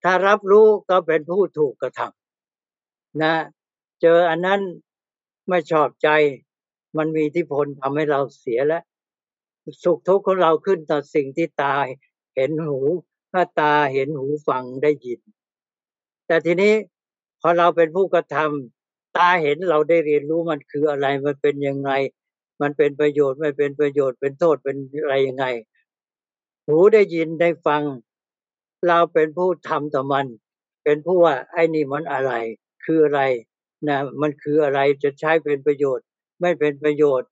[0.02, 3.34] ถ้ารับรู้ก็เป็นผู้ถูกกระทำนะ
[4.02, 4.60] เจออันนั้น
[5.48, 6.08] ไม่ชอบใจ
[6.96, 8.82] มันมีที่พลทำให้เราเสียแล้ว
[9.82, 11.74] สุขทุกข์ของเราขึ้นต่อสิ่งที่ตา
[12.34, 12.78] เห็นหู
[13.32, 15.20] ถ้าตาเห็นหูฟังได้ยิน
[16.26, 16.74] แต่ทีนี้
[17.40, 21.90] พอเราเป็นผู้กระทำตาเห็นเราได้เรียนรู้มันคืออะไรมันเป็นยังไง
[22.62, 25.46] มันเป็นประโยชน์ไม่เป็นประโยชน์เป็นโทษเป็นอะไรยังไง
[26.66, 27.82] หูได้ยินได้ฟัง
[28.88, 30.26] เราเป็นผู้ทำต่อมัน
[30.84, 32.32] เป็นผู้ว่าไอ้นี่มันอะไร
[32.84, 33.20] คืออะไร
[33.88, 36.06] นะมันคืออะไรจะใช้เป็นประโยชน์
[36.40, 37.28] ไม่เป็นประโยชน์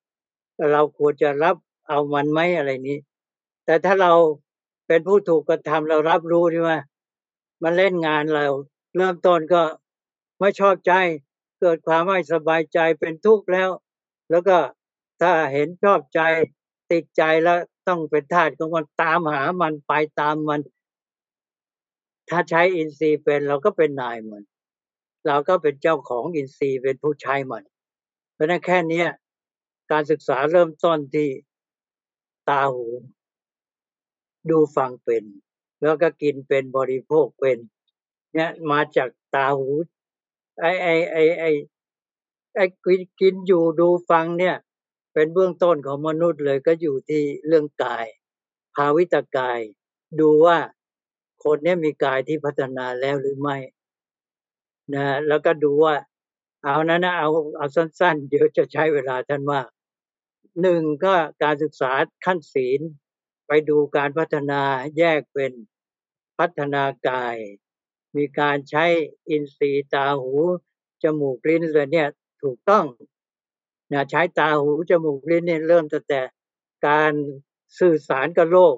[0.73, 1.57] เราควรจะรับ
[1.89, 2.99] เอามันไหมอะไรนี้
[3.65, 4.13] แต่ถ้าเรา
[4.87, 6.73] เป็นผู้ถูกกระทำเรารับรู้ใช่ไหม
[7.63, 8.47] มันเล่นงานเรา
[8.97, 9.63] เริ่มต้นก็
[10.41, 10.93] ไม่ชอบใจ
[11.61, 13.71] เกิดความไม่สบายใจเป็นทุกข์แล้ว
[14.31, 14.57] แล้วก็
[15.21, 16.21] ถ้าเห็นชอบใจ
[16.91, 20.61] ติดใจแล้วต้องเป็นทาสของมันตามหามันไปตามมัน
[22.29, 24.43] ถ้าใช้อินทรีย์เป็นเราก็เป็นนายมัน
[25.27, 27.63] เราก็เป็นเจ้าของอินทรีย์เป็นผู้ใช้มัน
[28.43, 29.05] ราะนั้นแค่นี้
[29.91, 31.29] การศึกษาเริ่มต้นที่
[32.49, 32.87] ตาหู
[34.51, 35.25] ดูฟังเป็น
[35.83, 37.59] แล้วก็กินเป็นบริโภคเป็น
[38.35, 39.71] เนี่ยมาจากตาหู
[40.61, 41.45] ไอไอไอไอ
[42.55, 42.61] ไอ
[43.21, 44.57] กินอยู่ดูฟังเนี่ย
[45.13, 48.07] เป็นเบื้องต้นของมนุษย์เลยก็อยู่ที่เรื่องกาย
[48.75, 49.61] ภาวิตกาย
[50.21, 50.59] ดูว่า
[51.45, 53.57] คนนี้มีกายที่พัฒนาแล้วหรือไม่
[54.95, 55.95] นะแล้วก็ดูว่า
[56.65, 59.61] เอานั้นนะเอาเอาสั้น ๆ เดี๋ยวจะใช้เวลาท่านว่า
[60.63, 61.93] หนึ่งก็การศึกษา
[62.25, 62.81] ขั้นศีล
[63.47, 64.63] ไปดูการพัฒนา
[64.99, 65.53] แยกเป็น
[66.39, 67.37] พัฒนากาย
[68.17, 68.85] มีการใช้
[69.29, 70.33] อินทรีย์ตาหู
[71.03, 72.09] จมูกลิ้นเลยเนี่ย
[72.43, 72.87] ถูกต้อง
[73.93, 76.23] นะใช้ตาหูจมูกลิ้นเนี่ยเริ่มตั้งแต่
[76.89, 77.13] การ
[77.79, 78.77] สื่อสารกับโลก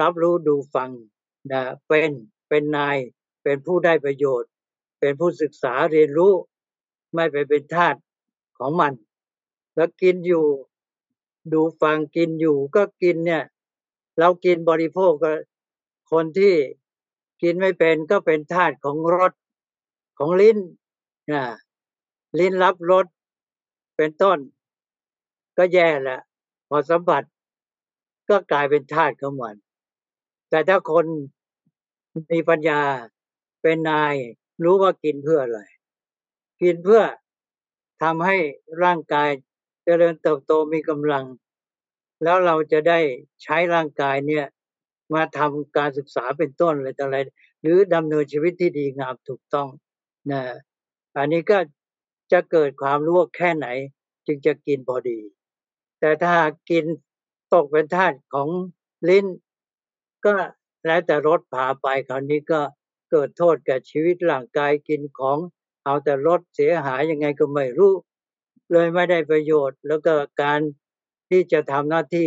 [0.00, 0.90] รับรู้ดูฟัง
[1.52, 2.12] นะเป็น
[2.48, 2.98] เป็นนาย
[3.42, 4.50] เป็นผู้ได้ประโยชน์
[5.00, 6.32] เป็นผู้ศึกษาเรียนรู้
[7.14, 7.96] ไม่ไปเป็นทาส
[8.58, 8.92] ของมัน
[9.74, 10.46] แล้วกินอยู่
[11.52, 13.44] ดูฟังกินอยู่ก็กินเนี่ย
[14.18, 15.32] เรากินบริโภคก็
[16.10, 16.54] คนที่
[17.42, 19.32] กินไม่เป็นก็เป็นธาตุของรส
[20.18, 20.58] ของลิ้น
[21.32, 21.42] นะ
[22.38, 23.06] ลิ้นรับรส
[23.96, 24.38] เป็นต้น
[25.56, 26.20] ก็แย่แหละ
[26.68, 27.22] พอสัมผัส
[28.28, 29.56] ก็กลายเป็นธาตุของมัน
[30.50, 31.06] แต่ถ้าคน
[32.32, 32.80] มีปัญญา
[33.62, 34.14] เป็นนาย
[34.64, 35.60] รู้ว่ากินเพื่ออะไร
[36.64, 37.02] กินเพื่อ
[38.02, 38.36] ทำให้
[38.82, 39.38] ร่างกายจ
[39.84, 41.24] เจริญเติบโตมีกำลัง
[42.22, 42.98] แล้วเราจะได้
[43.42, 44.46] ใช้ร่างกายเนี่ย
[45.14, 47.18] มาทำการศึกษาเป็นต้นอะไรต่ออะไร
[47.62, 49.68] หรือดำเนินชีวิตที่ดีงามถูกต้อง
[50.30, 50.42] นะ
[51.16, 51.58] อันนี้ก็
[52.32, 53.66] จะเกิดความรู้แค่ไหน
[54.26, 55.18] จึงจะกินพอดี
[56.00, 56.34] แต่ถ้า
[56.70, 56.84] กิน
[57.54, 58.48] ตกเป็นทาสของ
[59.08, 59.26] ลิ้น
[60.24, 60.32] ก็
[60.86, 62.60] แล้วแต่รถพาไปคราวนี้ก็
[63.10, 65.38] เกิดโทษแก่ชีวิตร่างกายกินของ
[65.84, 67.92] เอาแต่รถเสียหายยังไงก็ไม่รู้
[68.72, 70.60] เลยไม่ได้ประโยชน์ แล้วก็การ
[71.30, 72.26] ที่จะทำหน้าที่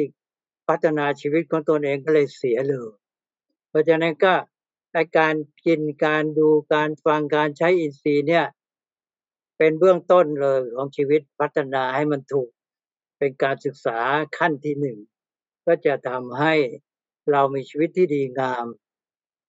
[0.68, 2.90] พัฒนาชีวิตของตนเองก็เลยเสียเลย
[3.70, 4.34] เพราะฉะนั้นก็
[5.20, 5.36] การ
[5.66, 8.46] กินการดูการฟังการใช้อินทรีย์เนี่ย
[9.58, 12.50] เป็นเบื้องต้นเลยของชีวิตพัฒนาให้มันถูก
[13.18, 14.00] เป็นการศึกษา
[14.38, 14.98] ขั้นที่หนึ่ง
[15.66, 16.54] ก็จะทำให้
[17.32, 18.66] เรามีชีวิตที่ดีงาม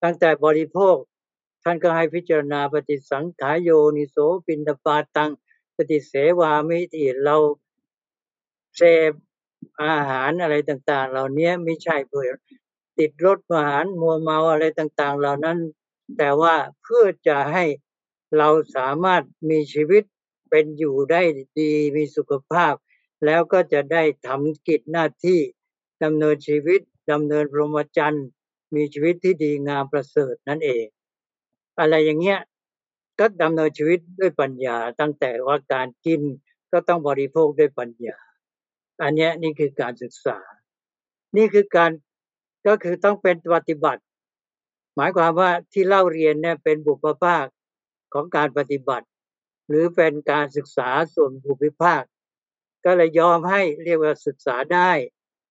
[0.02, 0.96] ตั้งแต่บริโภค
[1.70, 4.16] ท่านก็ให้พิจารณาปฏิสังขายโยนิโส
[4.46, 5.30] ปินปาตัง
[5.76, 7.36] ปฏิเสวามิที่เรา
[8.76, 9.12] เสพ
[9.82, 12.34] อาหารอะไรต่าง ๆ เหล่านี้ไม่ใช่เพื่อ
[12.98, 15.58] ติดรถอาหารมัวเมาอะไรต่าง ๆ เหล่านั้น
[16.16, 17.64] แต่ว่าเพื่อจะให้
[18.36, 20.02] เราสามารถมีชีวิต
[20.50, 21.22] เป็นอยู่ได้
[21.58, 22.74] ดีมีสุขภาพ
[23.24, 25.40] แล้วก็จะได้ทำกิจหน้าที่
[26.02, 28.26] ดำเนินชีวิตดำเนินพรหมจรรย์
[28.74, 30.86] มีชีวิตที่ดีงามประเสริฐนั่นเอง
[31.78, 32.40] อะไรอย่างเงี้ย
[33.18, 36.20] ก็ดำเนินชีวิตด้วยปัญญา ตั้งแต่ว่าการกิน
[36.72, 38.18] ก็ต้องบริโภคด้วยปัญญา
[39.02, 40.38] อันนี้นี่คือการศึกษา
[41.36, 41.90] นี่คือการ
[42.66, 44.02] ก็คือต้องเป็นปฏิบัติ
[44.96, 47.44] หมายความว่าที่เล่าเรียนเนี่ยเป็นบุพภาค
[48.12, 49.06] ของการปฏิบัติ
[49.68, 52.02] หรือเป็นการศึกษาส่วนบุพภาค
[52.84, 54.90] ก็เลยยอมให้เรียกว่าศึกษาได้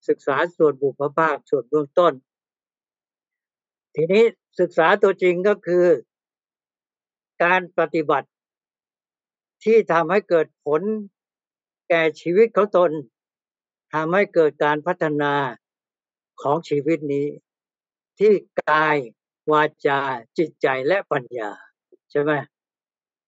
[0.08, 2.12] ศึกษาส่วนบุพภาคส่วนเบื้องต้น
[3.94, 4.24] ทีนี้
[4.60, 5.86] ศึกษาตัวจริงก็คือ
[7.42, 8.28] การปฏิบัติ
[9.64, 10.82] ที่ทำให้เกิดผล
[11.88, 12.90] แก่ชีวิตเของตน
[13.94, 15.34] ทำให้เกิดการพัฒนา
[16.42, 17.26] ของชีวิตนี้
[18.18, 18.32] ที่
[18.70, 18.96] กาย
[19.52, 20.00] วาจา
[20.38, 21.50] จิตใจและปัญญา
[22.10, 22.32] ใช่ไหม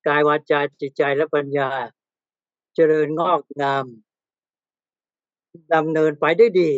[0.07, 1.71] กายวาจาจิตใจและปัญญา
[2.75, 3.87] เจริญงอกงาม
[5.75, 6.73] ดำเนินไปได้ดี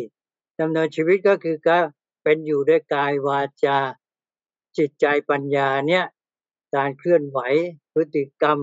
[0.60, 1.78] ดำเนินชีวิตก็คือก็
[2.22, 3.78] เป็นอยู่ด้วยกายวาจา
[4.78, 6.04] จิตใจปัญญาเนี่ย
[6.74, 7.38] การเคลื่อนไหว
[7.92, 8.58] พฤติกรรม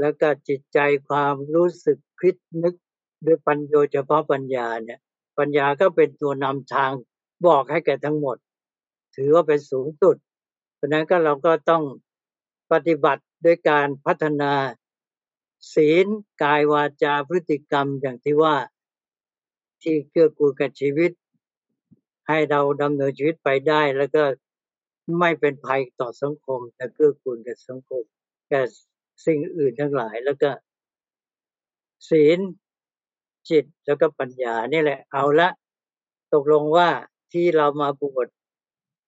[0.00, 0.78] แล้วก็จิตใจ
[1.08, 2.74] ความรู้สึกคิดนึก
[3.26, 4.98] ด้วยปัญโยเฉพาะปัญญาเนี่ย
[5.38, 6.92] ปัญญาก็เป็นตัวนำทาง
[7.46, 8.36] บอกให้แก่ทั้งหมด
[9.16, 10.16] ถือว่าเป็นสูงสุด
[10.76, 11.82] เพราะนั้นก็เราก็ต้อง
[12.72, 14.52] ปฏิบัติด้วยการพัฒนา
[15.74, 16.06] ศีล
[16.42, 18.56] กายวาจาพฤติกรรมอย่างที่ว่า
[19.82, 21.10] ที่เกื้อกูลกับชีวิต
[22.28, 24.22] ให้เราดำเนินชีวิตไปได้แล้วก็
[25.18, 28.02] ไม่เป็นภัยต่อสังคมแต่เกื้อกูลกับสังคม
[28.48, 28.62] แก่
[29.26, 30.50] สิ่งอื่นทั้งหลายแล้วก็
[32.08, 32.38] ศีล
[33.50, 35.48] จิตแล้วก็ปัญญานี่แหละ เอาละ
[36.32, 36.88] ตกลงว่า
[37.32, 38.28] ที่เรามาบวช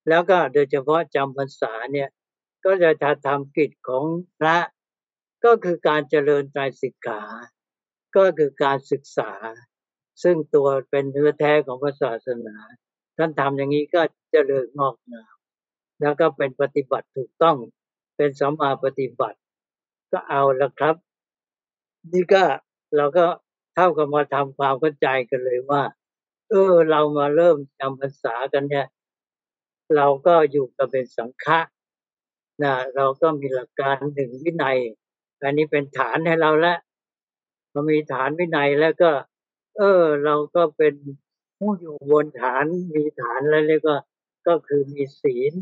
[0.08, 2.08] แล้วก็โดยเฉพาะจำพรรษาเนี่ย
[2.64, 4.04] ก็จะทำกิจของ
[4.38, 4.56] พระ
[5.44, 7.22] ก็คือการเจริญใจสิกขา
[8.16, 9.32] ก็คือการศึกษา
[10.22, 12.56] ซึ่งตัวเป็นเนื้อแท้ของพระศาสนา
[13.16, 14.00] ท่านทำอย่างนี้ก็
[14.32, 15.36] เจริญงอกงาม
[16.00, 17.56] แล้วก็เป็นปฏิบัติถูกต้อง
[18.16, 19.38] เป็นสมาปฏิบัติ
[20.12, 20.94] ก็เอาละครับ
[22.12, 22.42] นี่ก็
[22.96, 23.24] เราก็
[23.74, 25.82] เท่ากับมาทำความเข้าใจกันเลยว่า
[26.50, 28.86] เออ เรามาเริ่มจำภาษากันเนี่ย
[29.96, 31.60] เราก็อยู่กับเป็นสังฆะ
[32.62, 34.78] นะเราก็มีหลักการหนึ่งวินัย
[35.42, 36.78] อันนี้เป็นฐานให้เราแล้ว
[37.72, 39.10] พอมีฐานวินัยแล้วก็
[39.76, 40.94] เออ เราก็เป็น
[41.58, 43.98] ผู้อยู่บนฐานมีฐานแล้วเรียกว่า
[44.46, 45.52] ก็คือมีศีล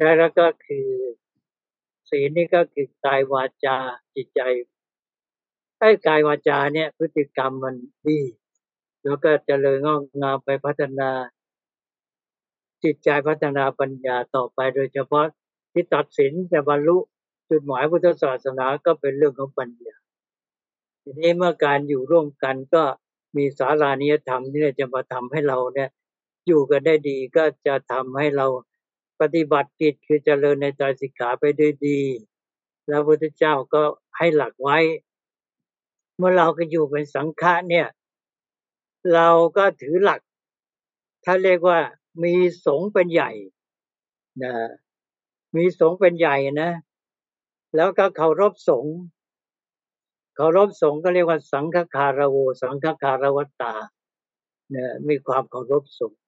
[0.00, 0.88] แล้วก็คือ
[2.10, 3.76] ศีลนี่ก็คือกายวาจา
[4.14, 4.40] จิตใจ
[5.78, 7.76] ไอ้กายวาจาเนี่ย พฤติกรรมมัน
[8.06, 8.18] ดี
[9.04, 11.10] แล้วก็จเจริญงอกงามไปพัฒนา
[12.84, 15.26] จิตใจพัฒนาปัญญาต่อไปโดยเฉพาะ
[15.72, 16.96] ที่ตัดสินจะบรรลุ
[17.50, 19.96] จุดหมายพุทธศาสนาก็เป็นเรื่องของปัญญา
[21.02, 22.82] ทีนี้เมื่อการอยู่ร่วมกันก็
[23.36, 25.88] มีสารานิยธรรมนี่จะมาทำให้เราเนี่ย
[26.46, 28.46] อยู่กันได้ดีก็จะทำให้เรา
[29.20, 32.00] ปฏิบัติกิจคือเจริญในใจสิกขาไปด้วยดี
[32.88, 33.82] แล้วพระพุทธเจ้าก็
[34.16, 34.78] ให้หลักไว้
[36.16, 37.86] เมื่อเราก็อยู่เป็นสังฆะเนี่ย
[39.14, 40.20] เราก็ถือหลัก
[41.24, 41.78] ถ้าเรียกว่า
[42.24, 42.34] มี
[42.66, 43.30] สงเป็นใหญ่
[44.42, 44.54] นะ
[45.56, 46.70] มีสงเป็นใหญ่นะ
[47.76, 48.86] แล้วก็เคารพสง
[50.36, 53.74] เคารพสงฆ์ก็เรียกว่าสังฆคารโว สังฆคารวตา
[54.70, 56.20] เนี่ยมีความเคารพสงฆ์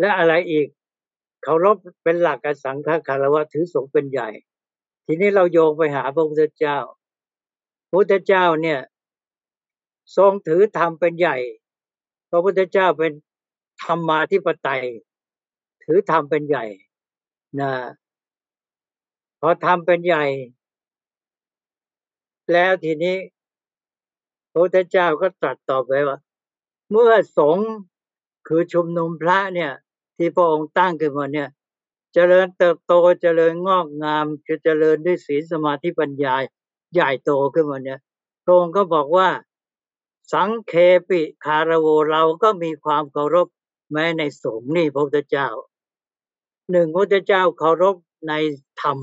[0.00, 0.68] และอะไรอีก
[1.44, 4.28] เคารพเป็นหลักการสังฆคารวะถือสงฆ์เป็นใหญ่
[5.06, 6.78] ทีนี้เราโยงไปหาพระพุทธเจ้า
[7.88, 8.80] พระพุทธเจ้าเนี่ย
[10.16, 11.36] ทรงถือธรรมเป็นใหญ่
[12.30, 13.12] พระพุทธเจ้าเป็น
[13.84, 14.84] ธรรมาธิปไตย
[15.84, 16.64] ถือธรรมเป็นใหญ่
[17.60, 17.72] นะ
[19.40, 20.24] พอธรรมเป็นใหญ่
[22.52, 23.16] แล้วทีนี้
[24.50, 26.18] พระพุทธเจ้าก็ตรัสตอบไปว่า
[26.90, 27.58] เมื่อสง
[28.48, 29.72] คือชุมนุมพระเนี่ย
[30.16, 31.48] ที่พระองค์ตั้งขึ้นมาเนี่ย
[32.14, 32.92] เจริญเติบโต
[33.22, 36.34] เจริญงอกงามจะเจริญด้วยศีลสมาธิปัญญา
[36.92, 38.00] ใหญ่โตขึ้นมาเนี่ย
[38.44, 39.28] พระองค์ก็บอกว่า
[40.32, 40.72] สังเค
[41.08, 43.48] ปิคารโวเราก็มีความเคารพ
[43.92, 45.48] แม้ในสงฆ์นี่พระพุทธเจ้า
[46.70, 47.96] หนึ่งพระพุทธเจ้าเคารพ
[48.28, 48.32] ใน
[48.82, 48.98] ธรรม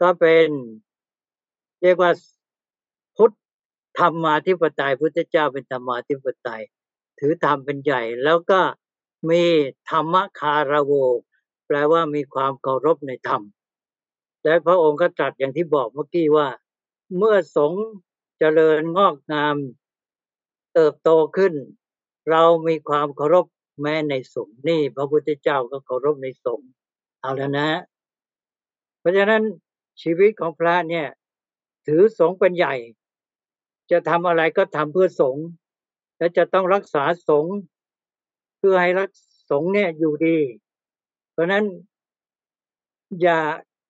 [0.00, 0.48] ก็เป็น
[1.82, 2.12] เรียกว่า
[3.16, 3.32] พุทธ
[3.98, 6.62] ธรรมาธิปไตยพุทธเจ้าเป็นธรรมาธิปไตย
[7.18, 8.60] ถือธรรมเป็นใหญ่ แล้วก็
[9.30, 9.44] มี
[9.90, 10.92] ธรรมคารโว
[11.66, 13.42] แปลว่ามีความเคารพในธรรม
[14.44, 16.48] และพระองค์ก็ตรัสอย่างที่บอกเมื่อกี้ว่า
[17.18, 17.72] เมื่อสง
[18.38, 19.56] เจริญงอกงาม
[20.74, 21.54] เติบโตขึ้น
[22.30, 23.46] เรามีความเคารพ
[23.80, 26.68] แม้ในสงฆ์นี่ พระพุทธเจ้าก็เคารพในสงฆ์
[27.20, 27.68] เอาแล้วนะ
[29.00, 29.42] เพราะฉะนั้น
[30.02, 31.06] ชีวิตของพระเนี่ย
[31.86, 32.74] ถือสงฆ์เป็นใหญ่
[33.90, 35.46] จะทำอะไรก็ทำเพื่อสงฆ์
[36.18, 37.54] และจะต้องรักษาสงฆ์
[38.62, 39.10] พื่อให้รัก
[39.50, 40.38] สงฆ์เนี่ยอยู่ดี
[41.32, 41.64] เพราะนั้น
[43.22, 43.38] อย่า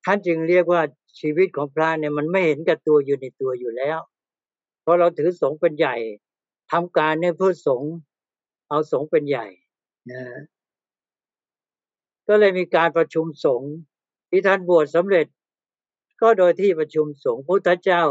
[0.04, 0.82] ท่านจึงเรียกว่า
[1.20, 3.98] ชีวิตของพระเนี่ยมันไม่เห็นกับตัวอยู่ในตัวอยู่แล้ว
[4.82, 5.96] เพราะเราถือสงฆ์เป็นใหญ่
[6.72, 7.92] ทำการเนี่ยเพื่อสงฆ์
[8.68, 9.46] เอาสงฆ์เป็นใหญ่
[10.10, 10.22] นะ
[12.28, 13.72] ก็เลยมีการประชุมสงฆ์
[14.30, 15.26] ที่ท่านบวชสำเร็จ
[16.22, 18.02] ก็โดยที่ประชุมสงฆ์พุทธเจ้า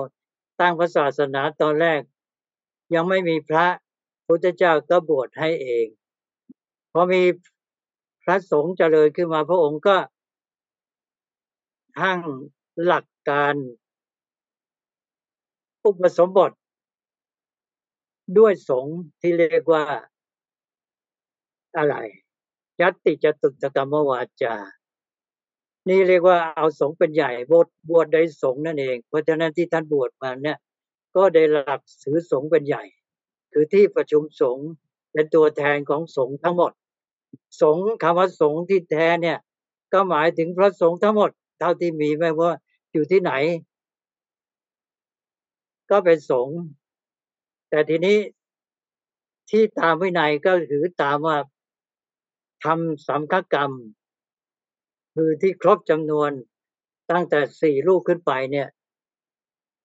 [0.59, 2.01] ตั้งพระศาสนาตอนแรก
[2.93, 3.65] ยังไม่มีพระ
[4.27, 5.87] พุทธเจ้าก็บวชให้เอง
[6.91, 7.21] พอมี
[8.23, 9.97] พระสงฆ์เจริญขึ้นมา พระองค์ก็
[11.99, 12.19] ทั้ง
[12.85, 13.55] หลักการ
[15.85, 16.51] อุปสมบท
[18.37, 19.83] ด้วยสงฆ์ที่เรียกว่า
[21.77, 21.95] อะไร
[22.81, 24.55] ยัตติจตุตกรรมวาจา
[25.89, 30.57] นี่เรียกว่าเอาสงเป็นใหญ่บวชบวชได้สงนั่นเอง เพราะฉะนั้นที่ท่านบวชมาเนี่ย
[31.15, 32.83] ก็ได้หลักถือสงเป็นใหญ่
[33.51, 34.69] คือที่ประชุมสงฆ์
[35.13, 36.71] เป็นตัวแทนของสงฆ์ทั้งหมด
[37.61, 39.37] สงฆ์คำว่าสงฆ์ที่แท้เนี่ย
[39.93, 41.29] ก็หมายถึงพระสงฆ์ทั้งหมด
[41.59, 42.51] เท่าที่มีไม่ว่า
[42.91, 43.31] อยู่ที่ไหน
[45.91, 46.57] ก็เป็นสงฆ์
[47.69, 48.17] แต่ทีนี้
[49.49, 51.37] ที่ตามวินัยก็ถือตามว่า
[52.63, 53.71] ทำสัมฆกรรม
[55.15, 56.31] คือที่ครบจำนวน
[57.11, 58.67] ตั้งแต่สี่ลูกขึ้นไปเนี่ย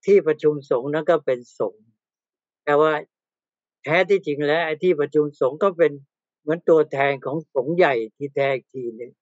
[0.05, 1.85] ที่ประชุมสงฆ์นั้นก็เป็นสงฆ์
[2.65, 2.93] แต่ว่า
[3.85, 5.93] แท้ที่จริงแล้วไอ้ที่ประชุมสงฆ์ก็เป็น
[6.47, 9.13] เหมือนตัวแทนของสงใหญ่ที่แท้ทีนึ่ง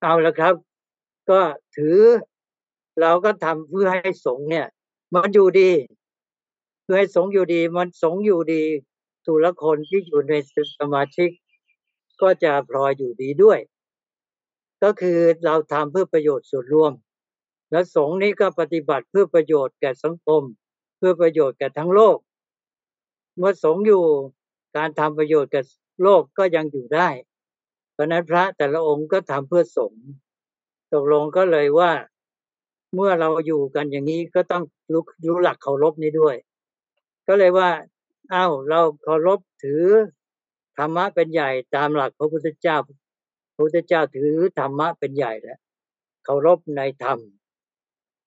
[0.00, 0.54] เอาละครับ
[1.30, 1.40] ก็
[1.76, 1.98] ถือ
[3.00, 4.66] เราก็ทำเพื่อให้สงเนี่ย
[5.14, 5.70] มันอยู่ดี
[6.82, 8.62] เพื่อให้สงอยู่ดี มันสงอยู่ดี
[9.24, 10.32] ทุละคนที่อยู่ใน
[10.80, 11.30] สมาชิก
[12.22, 13.58] ก็จะพลอยอยู่ดีด้วย
[14.82, 16.92] ก็คือเราทำเพื่อประโยชน์ส่วนรวม
[17.70, 20.42] และสงนี้ก็ปฏิบัติเพื่อประโยชน์แก่สังคม
[20.98, 22.16] เพื่อประโยชน์แก่ทั้งโลก
[23.36, 24.04] เมื่อสงอยู่
[24.76, 25.60] การทำประโยชน์แก่
[26.02, 27.08] โลกก็ยังอยู่ได้
[27.92, 30.06] เพราะนั้นพระแต่ละองค์ก็ทำเพื่อสงฆ์
[30.92, 31.92] ตกลงก็เลยว่า
[32.94, 36.36] เมื่อเราอยู่กันอย่างนี้ก็ต้องรู้รู้หลักเคารพนี้ด้วย
[37.26, 37.70] ก็เลยว่า
[38.32, 39.84] อ้าวเราเคารพถือ
[40.76, 42.76] ธรรมะเป็นใหญ่ตามหลักพระพุทธเจ้า
[43.54, 45.58] พระพุทธเจ้าถือธรรมะเป็นใหญ่แล้ว
[46.24, 47.18] เคารพในธรรม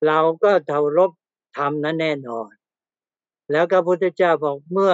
[0.08, 1.12] เราก็เคารพ
[1.58, 2.50] ธรรมนั้นแน่นอน
[3.52, 4.94] แล้วก็พระพุทธเจ้าบอกเมื่อ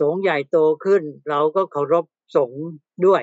[0.00, 2.04] สงใหญ่โตขึ้น เราก็เคารพ
[2.36, 2.50] สง
[3.06, 3.22] ด้วย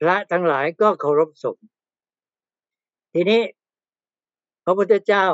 [0.00, 1.58] พระทั้งหลายก็เคารพสง
[3.12, 3.42] ทีนี้
[4.64, 5.26] พระพุทธเจ้า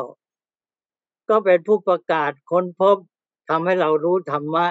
[1.29, 2.97] ก็เป็นผู้ประกาศค้นพบ
[3.51, 4.67] ทำให้เรารู้ธรรมะ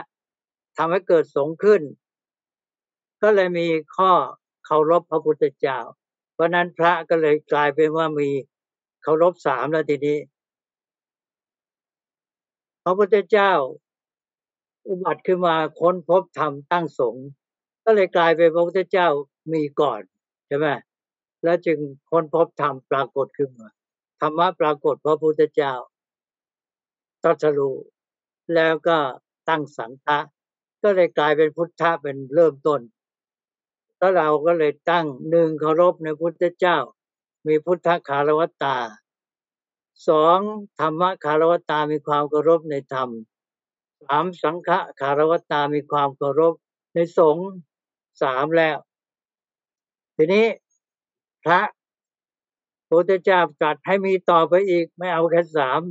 [0.77, 1.82] ทำให้เกิดสงขึ้น
[3.21, 4.11] ก็เลยมีข้อ
[4.65, 5.79] เคารพพระพุทธเจ้า
[6.34, 8.29] เพราะนั้นพระก็เลยกลายเป็นว่ามี
[9.03, 10.19] เคารพสามแล้วทีนี้
[12.84, 13.51] พระพุทธเจ้า
[14.88, 17.15] อุบัติขึ้นมาค้นพบธรรมตั้งสง
[17.84, 19.07] ก็เลยกลายเป็นพระพุทธเจ้า
[19.53, 20.01] มีก่อน
[20.47, 20.67] ใช่ไหม
[21.43, 21.77] แล้วจึง
[22.09, 23.69] ค้นพบธรรมปรากฏขึ้นมา
[24.21, 25.73] ธรรมะปรากฏพระพุทธเจ้า
[27.23, 27.77] ตรัสรู้
[28.55, 28.97] แล้วก็
[29.49, 30.19] ตั้งสังฆะ
[30.84, 32.82] ก็เลยกลายเป็นพุทธะเป็นเริ่มต้น
[33.97, 36.77] แล้วเราก็เลยตั้งหนึ่งเคารพในพุทธเจ้า
[37.47, 38.77] มีพุทธคารวตา
[40.07, 40.39] สอง
[40.79, 43.09] ธรรมะคารวตามีความเคารพในธรรม
[44.03, 46.53] สามสังฆคารวตามีความเคารพ
[46.93, 47.47] ในสงฆ์
[48.21, 48.77] สามแล้ว
[50.15, 50.45] ทีนี้
[51.45, 51.61] พระ
[52.89, 55.81] พุทธเจ้าตรัสให้มีต่อไปอีก ไม่เอาแค่สาม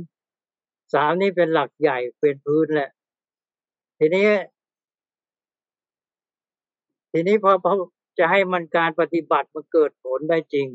[0.93, 2.89] สามนี่เป็นหลักใหญ่เป็นพื้นแหละ
[3.99, 4.29] ทีนี้
[7.11, 7.73] ทีนี้พอพอ
[8.19, 10.67] จะให้มันการปฏิบัติมันเกิดผลได้จริง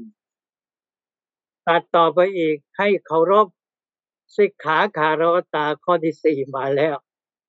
[1.66, 3.46] ตัดต่อไปอีกให้เคารพ
[4.36, 6.96] สิกขาคารวตาข้อที่สี่มาแล้ว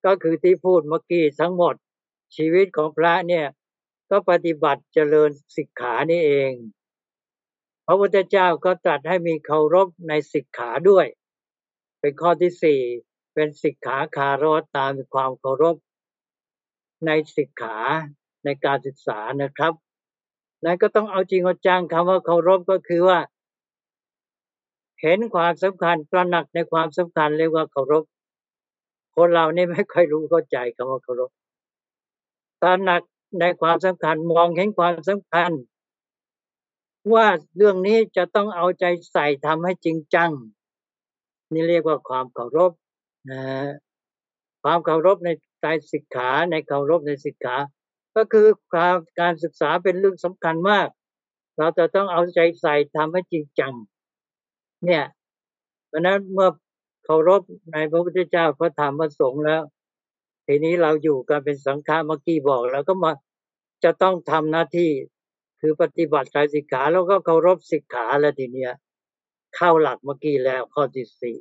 [0.05, 1.75] ก็คือที่พูดเมื่อกี้ทั้งหมด
[2.35, 3.45] ชีวิตของพระเนี่ย
[4.09, 6.51] ก็ปฏิบัติเจริญสิกขานี่เอง
[7.85, 11.07] พระพุทธเจ้าก็ตรัสให้มีเคารพในสิกขาด้วย
[11.99, 12.81] เป็นข้อที่สี่
[13.33, 15.75] เป็นสิกขาคารวตามความเคารพ
[17.05, 17.77] ในสิกขา
[18.43, 19.73] ในการศึกษานะครับ
[20.63, 23.19] นั้นก็ต้องเอาจริงเอาจังคำว่าเคารพก็คือว่า
[25.01, 28.03] เห็นความสำคัญตระหนักในความสำคัญเรียกว่าเคารพ
[29.17, 31.31] คนเรานี่ไม่ค่อยรู้เข้าใจคำว่าเคารพ
[32.61, 33.01] ตระหนัก
[33.39, 35.51] ในความสำคัญมองเห็นความสำคัญ
[37.13, 40.31] ว่าเรื่องนี้จะต้องเอาใจใส่ทำให้จริงจัง
[41.53, 42.71] นี่เรียกว่าความเคารพ
[43.31, 43.41] นะ
[44.63, 45.29] ความเคารพใน
[45.61, 47.55] ใจศิกขาในเคารพในศิกขา
[48.15, 50.87] ก็คือการการศึกษาเป็นเรื่องสำคัญมาก
[51.57, 53.73] เราจะต้องเอาใจใส่ทำให้จริงจัง
[54.85, 55.03] เนี่ย
[55.87, 56.49] เพราะนั้นเมื่อ
[57.09, 57.41] เคารพ
[57.73, 59.61] ในพระพุทธเจ้าพระธรรมพระสงฆ์แล้ว
[60.45, 63.11] ทีนี้เราอยู่กันเป็นสังฆาเมื่อกี้บอกแล้วก็มา
[63.83, 64.91] จะต้องทำหน้าที่
[65.61, 68.73] คือปฏิบัติใจสิกขาแล้วก็เคารพสิกขาแล้วทีเนี้ย
[69.55, 71.37] เข้าหลักเมื่อกี้แล้วข้อที่สี่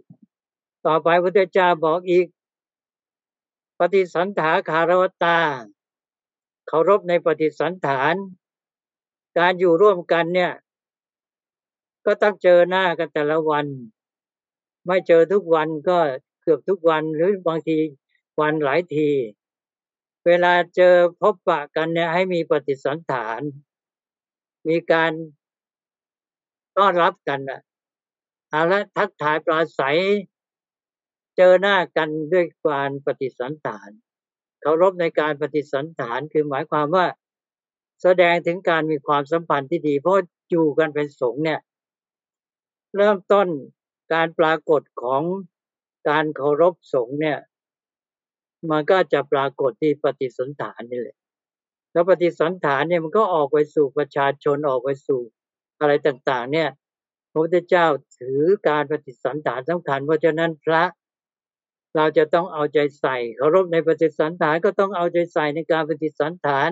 [0.86, 2.26] ต่อไปพระพุทธเจ้าบอกอีก
[3.78, 5.38] ปฏิสันถาคารวตา
[6.68, 8.14] เคารพในปฏิสันฐาน
[9.38, 10.52] การอยู่ร่วมกันเนี่ย
[12.06, 13.66] ก็ต้องเจอหน้ากันแต่ละวัน
[14.86, 15.98] ไม่เจอทุกวันก็
[16.42, 17.78] เกือบทุกวันหรือบางที
[18.40, 19.10] วันหลายที
[20.26, 23.40] เวลาเจอพบปะกันเนี่ยให้มีปฏิสันฐาน
[24.68, 25.12] มีการ
[26.76, 27.60] ต้อนรับกันอะ
[28.50, 29.98] เอาละทักทายปราศัย
[31.36, 33.90] เจอหน้ากันด้วยการปฏิสันฐาน
[34.60, 37.06] เคารพในการปฏิสันฐานคือหมายความว่า
[38.02, 40.14] แสดงถึงการมีความสัมพันธ์ที่ดี เพราะ
[40.50, 41.60] อยู่กันเป็นสงฆ์เนี่ย
[42.96, 43.48] เริ่มต้น
[44.12, 45.22] การปรากฏของ
[46.08, 47.38] การเคารพสงฆ์เนี่ย
[48.70, 51.16] มันก็จะปรากฏที่ปฏิสันฐานนี่แหละ
[51.92, 55.22] แล้วปฏิสันฐานเนี่ยมันก็ออกไปสู่ประชาชนออกไปสู่
[55.80, 56.68] อะไรต่างๆ เนี่ย
[57.30, 57.86] พระพุทธเจ้า
[58.18, 60.82] ถือการปฏิสันฐานสำคัญ เพราะฉะนั้นพระ
[61.96, 66.70] เราจะต้องเอาใจใส่เคารพในปฏิสันฐานก็ต้องเอาใจใส่ในการปฏิสันฐาน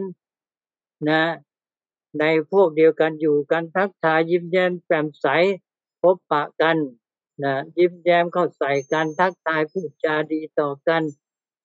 [1.08, 1.24] นะ
[2.20, 5.26] ในพวกเดียวกันอยู่กันทักทายยิ้มแย้มแจ่มใส
[6.02, 6.76] พบปะกัน
[7.42, 11.02] นะยิ้มแย้มเข้าใส่กันทักทายพูดจาดีต่อกัน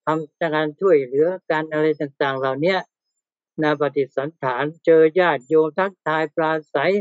[0.06, 2.78] ทำการช่วยเหลือกันอะไรต่างๆ เหล่านี้
[3.62, 6.94] นะปฏิสันฐานเจอญาติโยมทักทายปราศัย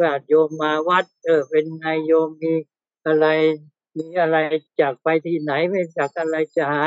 [0.00, 2.52] ญาติโยมมาวัดเออเป็นไงโยมมี
[3.06, 3.26] อะไร
[3.98, 4.36] มีอะไร
[4.80, 6.84] จากไปที่ไหนไม่จากอะไรจะหา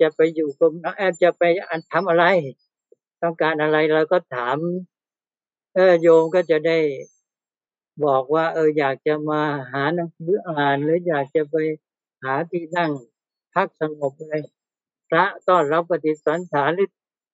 [0.00, 0.72] จะไปอยู่กรม
[1.22, 1.42] จะไป
[1.92, 2.24] ทำอะไร
[3.22, 4.56] ต้องการอะไรเราก็ถาม
[5.74, 6.78] เออโยมก็จะได้
[8.04, 9.40] บอกว่า เอออยากจะมา
[9.72, 11.56] หาหนังสืออ่านหรืออยากจะไป
[12.22, 12.92] หาที่นั่ง
[13.54, 14.34] พักสงบอะไร
[15.10, 16.90] พระต้อนรับปฏิสันฐานหรือ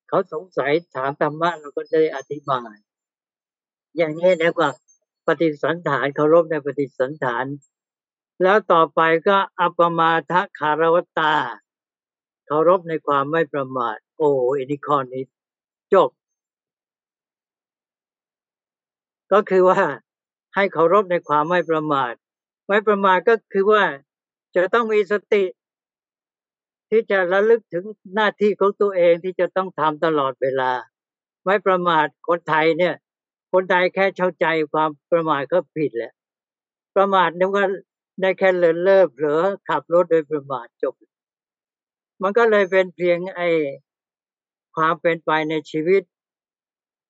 [0.08, 2.74] เขาสงสัยถามธรรมะเราก็ได้อธิบาย
[3.96, 4.70] อย่างนี้นะกว่า
[5.26, 7.44] ปฏิสันฐานเคารพในปฏิสันฐาน
[8.42, 11.34] แล้วต่อไปก็อัปมาทะคารวตา
[12.46, 15.24] เคารพในความไม่ประมาท โอ้อินิคอนนี้
[15.94, 16.10] จบ
[19.32, 19.80] ก็คือว่า
[20.54, 22.12] ให้เคารพในความไม่ประมาท
[22.68, 23.84] ไม่ประมาทก็คือว่า
[24.56, 25.44] จะต้องมีสติ
[26.90, 27.84] ที่จะระลึกถึง
[28.14, 30.72] หน้าที่ของตัวเองที่จะต้องทำตลอดเวลา
[31.44, 32.94] ไม่ประมาทคนไทยเนี่ย
[33.52, 36.12] คนไทยแค่เข้าใจความประมาทก็ผิดแหละ
[36.96, 37.64] ประมาทนี่ยว่า
[38.20, 40.94] ได้แค่เลินเล่อเผลอขับรถโดยประมาทจบ
[42.22, 43.40] มันก็เลยเป็นเพียงไอ
[44.76, 46.02] ความเป็นไปในชีวิต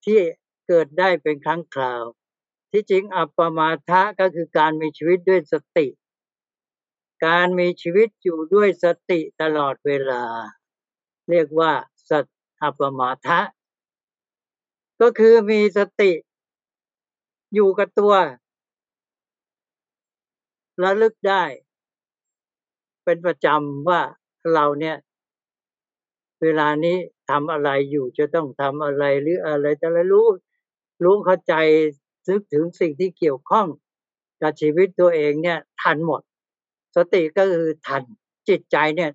[0.05, 0.19] ที่
[0.67, 2.03] เกิดได้เป็นครั้งคราว
[2.71, 5.87] ที่จริงอัปปมาทะก็คือการมีชีวิตด้วยสติ
[7.25, 10.23] การมีชีวิตอยู่ด้วยสติตลอดเวลา
[11.29, 11.71] เรียกว่า
[12.09, 12.25] สัต
[12.61, 13.39] อัปปมาทะ
[15.01, 16.11] ก็คือมีสติ
[17.53, 18.13] อยู่กับตัว
[20.83, 21.43] ระลึกได้
[23.03, 24.01] เป็นประจำว่า
[24.53, 24.97] เราเนี่ย
[26.41, 26.97] เวลานี้
[27.29, 30.27] ทำอะไรอยู่จะต้องทำอะไรหรืออะไรจะรู้
[31.03, 31.53] รู้เข้าใจ
[32.27, 33.67] ซึกถึงสิ่งที่เกี่ยวข้อง
[34.41, 36.21] กับชีวิตตัวเองเนี่ยทันหมด
[36.95, 38.03] สติก็คือทัน
[38.49, 39.11] จิตใจเนี่ย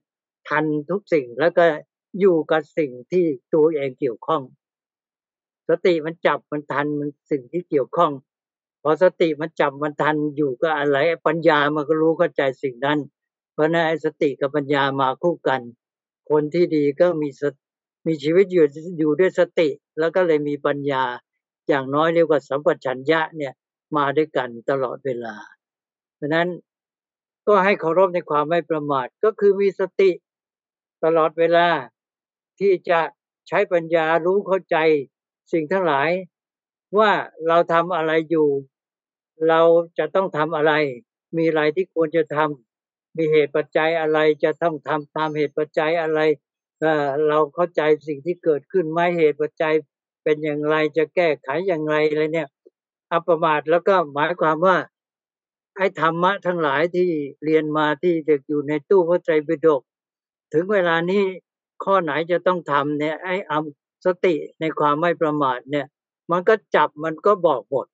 [0.49, 1.65] ทันทุกสิ่งแล้วก็
[2.21, 4.43] อยู่กับสิ่งที่ตัวเองเกี่ยวข้อง
[5.69, 8.13] สติมันจับมันทันมันสิ่งที่เกี่ยวข้อง
[8.83, 10.97] พอสติมันจับมันทันอยู่ก็อะไร
[11.27, 12.99] ปัญญามันก็รู้เข้าใจสิ่งนั้น
[13.53, 15.61] เพราะนั้นสติกับปัญญามาคู่กัน
[16.31, 17.29] คนที่ดีก็มี
[18.07, 18.67] มีชีวิตอยู่
[18.99, 21.05] อยู่ด้วยสติ แล้วก็เลยมีปัญญา
[21.69, 23.53] อย่างน้อยเรียกว่าสัมปชัญญะเนี่ย
[23.97, 25.35] มาด้วยกันตลอดเวลา
[26.17, 26.49] เพราะนั้น
[27.47, 30.11] ก็ให้เคารพในความไม่ประมาทก็คือมีสติ
[31.05, 31.69] ตลอดเวลา
[32.61, 33.01] ที่จะ
[33.49, 34.77] ใช้ปัญญารู้เข้าใจ
[35.53, 36.11] สิ่งทั้งหลาย
[36.99, 37.11] ว่า
[37.49, 38.49] เราทำอะไรอยู่
[39.49, 39.61] เรา
[39.99, 40.73] จะต้องทำอะไร
[41.37, 46.21] มีอะไรที่ควรจะทำมีเหตุปัจจัยอะไรจะต้องทำตามเหตุปัจจัยอะไร
[47.29, 49.75] เราเข้าใจสิ่งที่เกิดขึ้นไหมเหตุปัจจัย
[50.27, 52.49] เป็นอย่างไรจะแก้ไขอย่างไรอะไรเนี่ย
[53.12, 54.77] อัปมาทแล้วก็หมายความว่า
[55.77, 57.09] ไอ้ธรรมะทั้งหลายที่
[57.45, 59.83] เรียนมาที่เด็กอยู่ในตู้พระไตรปิฎก
[60.53, 61.22] ถึงเวลานี้
[61.85, 63.53] ข้อไหนจะต้องทำเนี่ยไอ้อ
[64.07, 65.87] สติในความไม่ประมาทเนี่ย
[66.31, 67.87] มันก็จับมันก็บอกหมด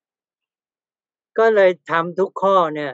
[1.38, 2.92] ก็เลยทำทุกข้อเนี่ย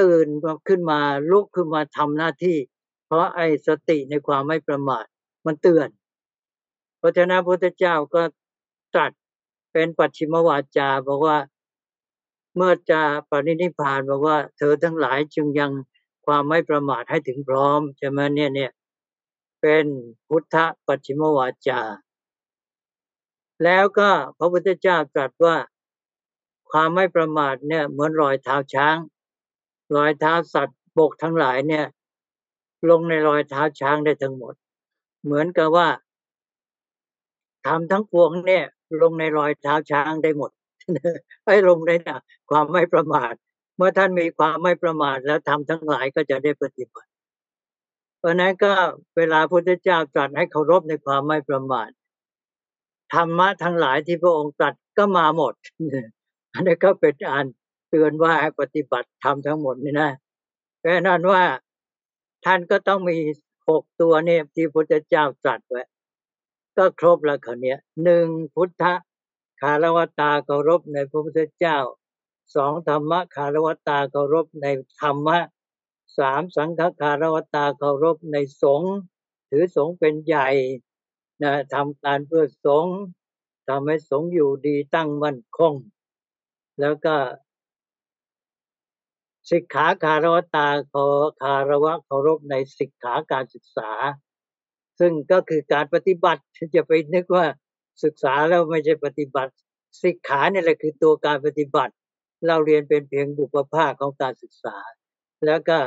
[0.00, 0.26] ตื่น
[0.68, 1.00] ขึ้นมา
[1.30, 2.58] ลุกขึ้นมาทำหน้าที่
[3.06, 5.04] เพราะไอ้สติในความไม่ประมาท
[5.46, 5.88] มันเตือน
[7.00, 8.22] พระเจ้าพระพุทธเจ้าก็
[8.94, 9.12] ตรัส
[9.72, 11.38] เป็นปัจฉิมวาจาบอกว่า
[12.56, 15.72] เมื่อจะปรินิพานบอกว่า เธอทั้งหลายจึงยัง
[16.26, 18.70] ความไม่ประมาทให้ถึงพร้อมใช่ไหมเนี่ยเนี่ย
[19.60, 19.84] เป็น
[20.28, 21.80] พุทธปัจฉิมวาจา
[23.64, 25.56] แล้วก็พระพุทธเจ้าตรัสว่า
[26.70, 28.96] ความไม่ประมาทเนี่ยเหมือนรอยเท้าช้าง
[29.96, 31.86] รอยเท้าสัตว์บกทั้งหลายเนี่ย
[32.88, 34.54] ลงในรอยเท้าช้างได้ทั้งหมด
[35.24, 35.88] เหมือนกับว่า
[37.66, 38.66] ทำทั้งปวงเนี่ย
[39.02, 40.50] ลงในรอยเท้าช้างได้หมด
[41.46, 41.92] ให้ลงใน
[42.50, 43.34] ความไม่ประมาท
[43.76, 47.10] เมื่อท่านมีความไม่ประมาทแล้วทำทั้งหลายก็จะได้ปฏิบัติ
[48.18, 48.72] เพราะนั้นก็
[49.16, 51.90] เวลาพระพุทธเจ้าตรัสให้เคารพในความไม่ประมาท
[53.14, 55.54] ธรรมะทั้งหลายที่พระองค์ตรัสก็มาหมด
[56.54, 57.46] อันนี้ก็เป็นอัน
[57.90, 60.10] เตือนว่าให้ปฏิบัติทำทั้งหมดนี่นะ
[60.78, 61.42] เพราะนั้นว่า
[62.44, 63.16] ท่านก็ต้องมี
[63.68, 65.82] หกตัวเนี่ยที่พระพุทธเจ้าตรัสไว้
[66.76, 68.84] ก็ครบแล้วคนนี้หนึ่งพุทธ
[69.60, 71.78] คารวตาเคารพในพระพุทธเจ้า
[72.54, 74.66] สองธรรมะคารวตาเคารพใน
[75.00, 75.38] ธรรมะ
[76.18, 78.94] สามสังฆคารวตาเคารพในสงฆ์
[79.50, 80.48] ถือสงฆ์เป็นใหญ่
[81.42, 82.96] นะทำการเพื่อสงฆ์
[83.68, 85.74] ทำให้สงฆ์อยู่ดีตั้งมั่นคง
[86.80, 87.16] แล้วก็
[89.50, 91.06] สิกขาคารวตาขอ
[91.40, 93.90] คารวะเคารพในสิกขาการศึกษา
[95.04, 96.42] ซึ่งก็คือการปฏิบัติ
[96.74, 97.46] จะไปนึกว่า
[98.04, 99.52] ศึกษาแล้วไม่ใช่ปฏิบัติ
[100.02, 101.92] สิกขาเนี่ยแหละคือตัวการปฏิบัติ
[102.46, 104.76] เราเรียนเป็นเพียงบุปภาคของการศึกษา
[105.46, 105.78] แล้วก็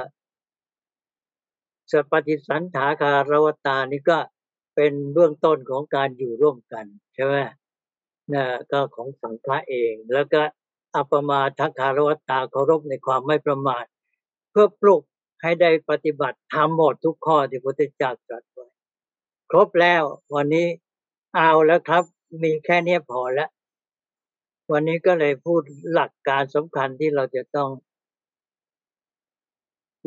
[1.91, 4.19] สปฏิสันถาคารวตานี่ก็
[4.75, 7.35] เป็นเบื้องต้นของการอยู่ร่วมกันใช่ไหม
[8.33, 10.41] นะก็ของสังฆะเอง แล้วก็
[10.95, 13.85] อัปมาทัคารวตาเคารพในความไม่ประมาท
[14.51, 15.03] เพื่อปลุก
[15.41, 18.54] ให้ได้ปฏิบัติทำหมดทุกข้อที่พระพุทธเจ้าตรัส
[19.49, 20.03] ครบแล้ว
[20.35, 20.67] วันนี้
[21.35, 22.03] เอาแล้วครับ
[22.43, 23.49] มีแค่นี้พอแล้ว
[24.71, 25.61] วันนี้ก็เลยพูด
[25.93, 27.69] หลักการสำคัญที่เราจะต้อง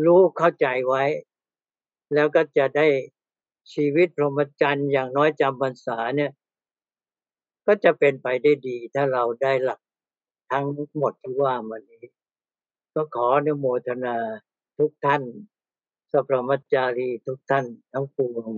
[0.05, 1.05] รู้เข้าใจไว้
[2.15, 2.87] แล้วก็จะได้
[3.73, 6.33] ชีวิตพรหมจรรย์อย่างน้อยจำพรรษาเนี่ย
[7.67, 9.81] ก็จะเป็นไปได้ดี ถ้าเราได้หลัก
[10.51, 10.67] ทั้ง
[10.97, 12.05] หมดที่ว่ามานี้
[12.95, 14.17] ก็ขออนุโมทนา
[14.79, 15.23] ทุกท่าน
[16.13, 18.49] สัพพมจารีทุกท่านทั้งปวง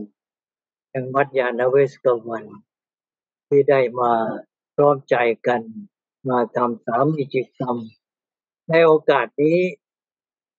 [0.91, 2.45] แห่งวัดยาณเวสกวัน
[3.49, 4.13] ที่ได้มา
[4.81, 5.17] ร้อมใจ
[5.47, 5.61] กัน
[6.29, 7.77] มาทำสามีจิกรรม
[8.69, 9.59] ในโอกาสนี้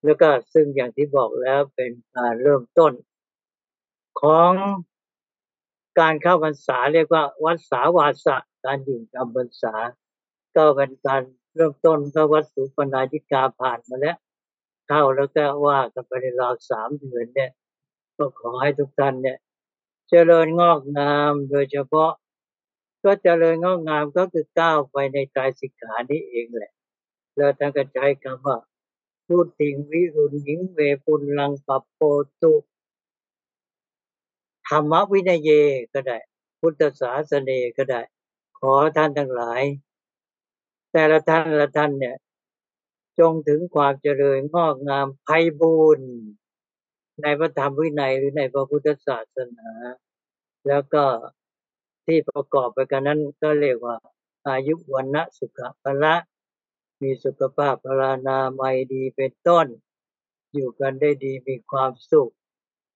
[0.03, 2.93] แล้วก็ซึ่งอย่างที่บอกแล้วเป็นการเริ่มต้น
[4.21, 4.51] ของ
[5.99, 9.73] การเข้าพรรษาเรียกว่าวัดสาวาสะการอยู่จำพรรษา
[10.55, 11.21] ก็เป็นการ
[11.55, 14.17] เริ่มต้นก็วัดสุปนาจิกาผ่านมาแล้ว
[14.87, 17.51] เข้าแล้วก็ว่ากันไปในราวสามเดือนเนี่ย
[18.17, 19.37] ก็ขอให้ทุกท่านเนี่ย
[20.11, 22.11] เจริญงอกงามโดยเฉพาะ
[23.03, 26.73] ก็เจริญงอกงามก็คือก้าวไปในกายสิกขานี้เองแหละ
[27.37, 28.57] แล้วท่านก็ใช้คำว่า
[29.27, 32.01] พูดถึงวิรุณหิงเวปุลลังปัปโป
[32.41, 32.53] ตุ
[34.67, 35.49] ธรรมวินัยเย
[35.93, 36.17] ก็ได้
[36.59, 38.01] พุทธศาสนาก็ได้
[38.59, 39.63] ขอท่านทั้งหลาย
[40.91, 42.15] แต่ละท่านละท่านเนี่ย
[43.19, 46.09] จงถึงความเจริญงอกงามไพบูรณ์
[47.23, 49.69] ในพระธรรมวินัยหรือในพระพุทธศาสนา
[50.67, 51.03] แล้วก็
[52.05, 53.95] ที่ประกอบไปกันนั้นก็เรียกว่า
[54.47, 56.15] อายุวันนะสุขภละ
[57.01, 59.67] มีสุขภาพพลานามัยดีเป็นต้น
[60.53, 62.31] อยู่กันได้ดีมีความสุข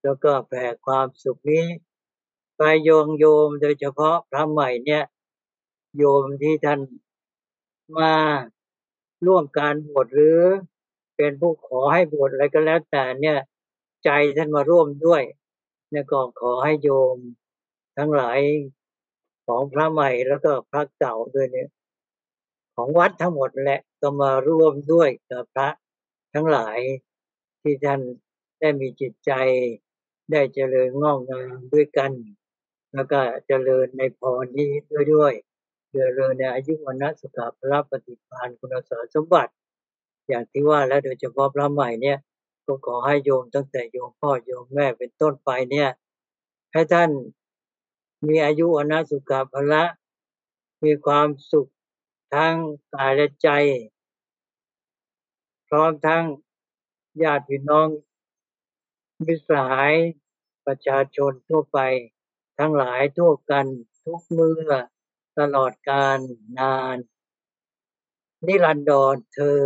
[0.04, 1.66] แล้วก็แผ่ความสุขนี้
[2.58, 5.04] ไปโยงโยมโดยเฉพาะพระใหม่เนี่ย
[5.98, 6.80] โยมที่ท่าน
[7.98, 8.14] มา
[9.26, 10.42] ร่วมการบวชหรือ
[11.16, 13.38] เป็นผู้ขอให้บวชอะไรก็แล้วแต่เนี่ย
[14.06, 15.24] ใจท่านมาร่วมด้วย
[15.90, 17.18] เนี่ยก็ขอให้โยม
[17.98, 18.40] ทั้งหลาย
[19.48, 21.70] ของพระใหม่แล้วก็พระเก่าด้วยเนี่ย
[22.76, 25.70] ของวัดทั้งหมดแหละก็มาร่วมด้วยกับพระ
[26.34, 26.80] ทั้งหลาย
[27.62, 28.02] ที่ท่าน
[28.60, 29.32] ได้มีจิตใจ
[30.32, 32.12] ได้เจริญงอกงามด้วยกัน
[32.94, 35.34] แล้วก็เจริญในพรนี้ด้วยด้วย
[35.92, 38.76] เจริญในอายุวันสุขภาพปฏิภาณคุณ
[39.16, 39.54] สมบัติ
[40.28, 42.18] อย่างที่ว่าแล้วโดยเฉพาะพระใหม่เนี่ย
[42.66, 45.90] ก็ขอให้โยมตั้งแต่โยมพ่อโยมแม่เป็นต้นไปเนี่ย
[46.74, 47.10] ให้ท่าน
[48.28, 49.88] มีอายุวันนะสุขภาพ
[50.84, 51.68] มีความสุข
[52.34, 52.56] ทั้ง
[52.94, 53.50] กายและใจ
[55.68, 56.24] พร้อมทั้ง
[57.24, 57.88] ญาติพี่น้อง
[59.26, 59.94] มิสหาย
[60.66, 61.80] ประชาชนทั่วไป
[62.60, 63.66] ทั้งหลายทั่วกัน
[64.04, 64.74] ทุกเมื่อ
[65.40, 66.20] ตลอดกาล
[66.60, 66.98] นาน
[68.46, 69.64] นิรันดรเธอ